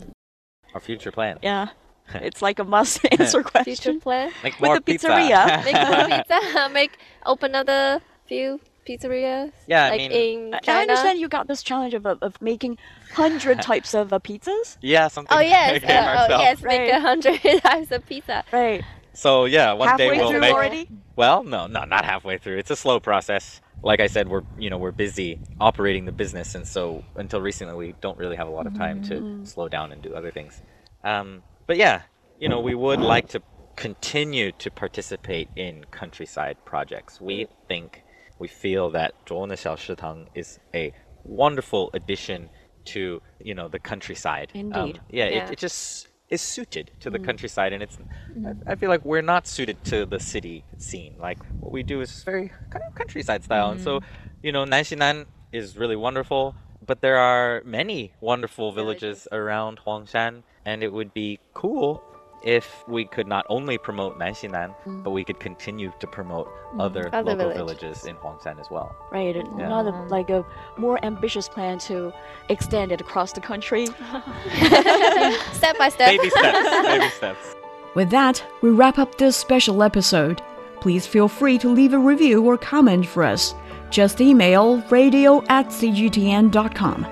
[0.74, 1.36] Our future plan.
[1.42, 1.66] Yeah.
[2.28, 3.74] It's like a must answer question.
[3.76, 4.30] Future plan.
[4.44, 5.08] Make With more the pizza.
[5.08, 5.42] pizzeria.
[5.68, 6.68] Make more pizza.
[6.72, 6.92] Make
[7.26, 9.52] open another few pizzerias.
[9.66, 10.78] Yeah, I like mean- in I- China.
[10.78, 12.78] I understand you got this challenge of, of of making
[13.12, 14.76] hundred types of uh, pizzas.
[14.80, 15.36] Yeah, something.
[15.36, 16.42] Oh yes, we uh, oh ourselves.
[16.44, 18.44] yes, make a hundred types of pizza.
[18.52, 18.82] Right.
[19.12, 20.54] So yeah, one Halfway day we'll through make.
[20.54, 20.88] already?
[21.16, 22.58] Well, no, no, not halfway through.
[22.58, 23.60] It's a slow process.
[23.82, 27.74] Like I said, we're you know we're busy operating the business, and so until recently
[27.74, 29.46] we don't really have a lot of time to Mm.
[29.48, 30.60] slow down and do other things.
[31.04, 32.02] Um, but yeah,
[32.38, 33.42] you know we would like to
[33.76, 37.20] continue to participate in countryside projects.
[37.20, 38.02] We think
[38.38, 40.92] we feel that 卓的小食堂 is a
[41.24, 42.48] wonderful addition
[42.84, 44.50] to you know the countryside.
[44.54, 44.98] Um, Indeed.
[44.98, 45.44] Um, yeah, yeah.
[45.46, 47.24] It, it, just is suited to the mm.
[47.24, 47.98] countryside, and it's.
[48.36, 48.62] Mm.
[48.66, 51.16] I, I, feel like we're not suited to the city scene.
[51.18, 53.72] Like what we do is very kind of countryside style, mm.
[53.72, 54.04] and so mm.
[54.42, 60.42] you know Nanxinan is really wonderful, but there are many wonderful villages, villages around Huangshan,
[60.64, 62.02] and it would be cool
[62.46, 65.02] if we could not only promote Nanxinan, mm.
[65.02, 66.80] but we could continue to promote mm.
[66.80, 67.80] other, Other local village.
[67.80, 68.94] villages in Huangshan as well.
[69.10, 69.68] Right, Yeah.
[69.68, 70.08] not mm.
[70.08, 70.46] like a
[70.78, 72.12] more ambitious plan to
[72.48, 73.86] extend it across the country.
[75.52, 76.08] step by step.
[76.08, 77.56] Baby steps, baby steps.
[77.96, 80.40] With that, we wrap up this special episode.
[80.80, 83.54] Please feel free to leave a review or comment for us.
[83.90, 87.06] Just email radio at cgtn.com.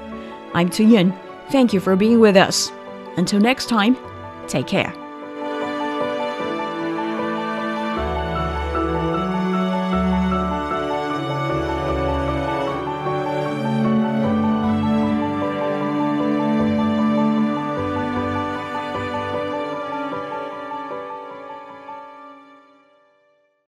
[0.55, 1.13] I'm Tu Yun.
[1.51, 2.71] Thank you for being with us.
[3.17, 3.97] Until next time,
[4.47, 5.04] take care.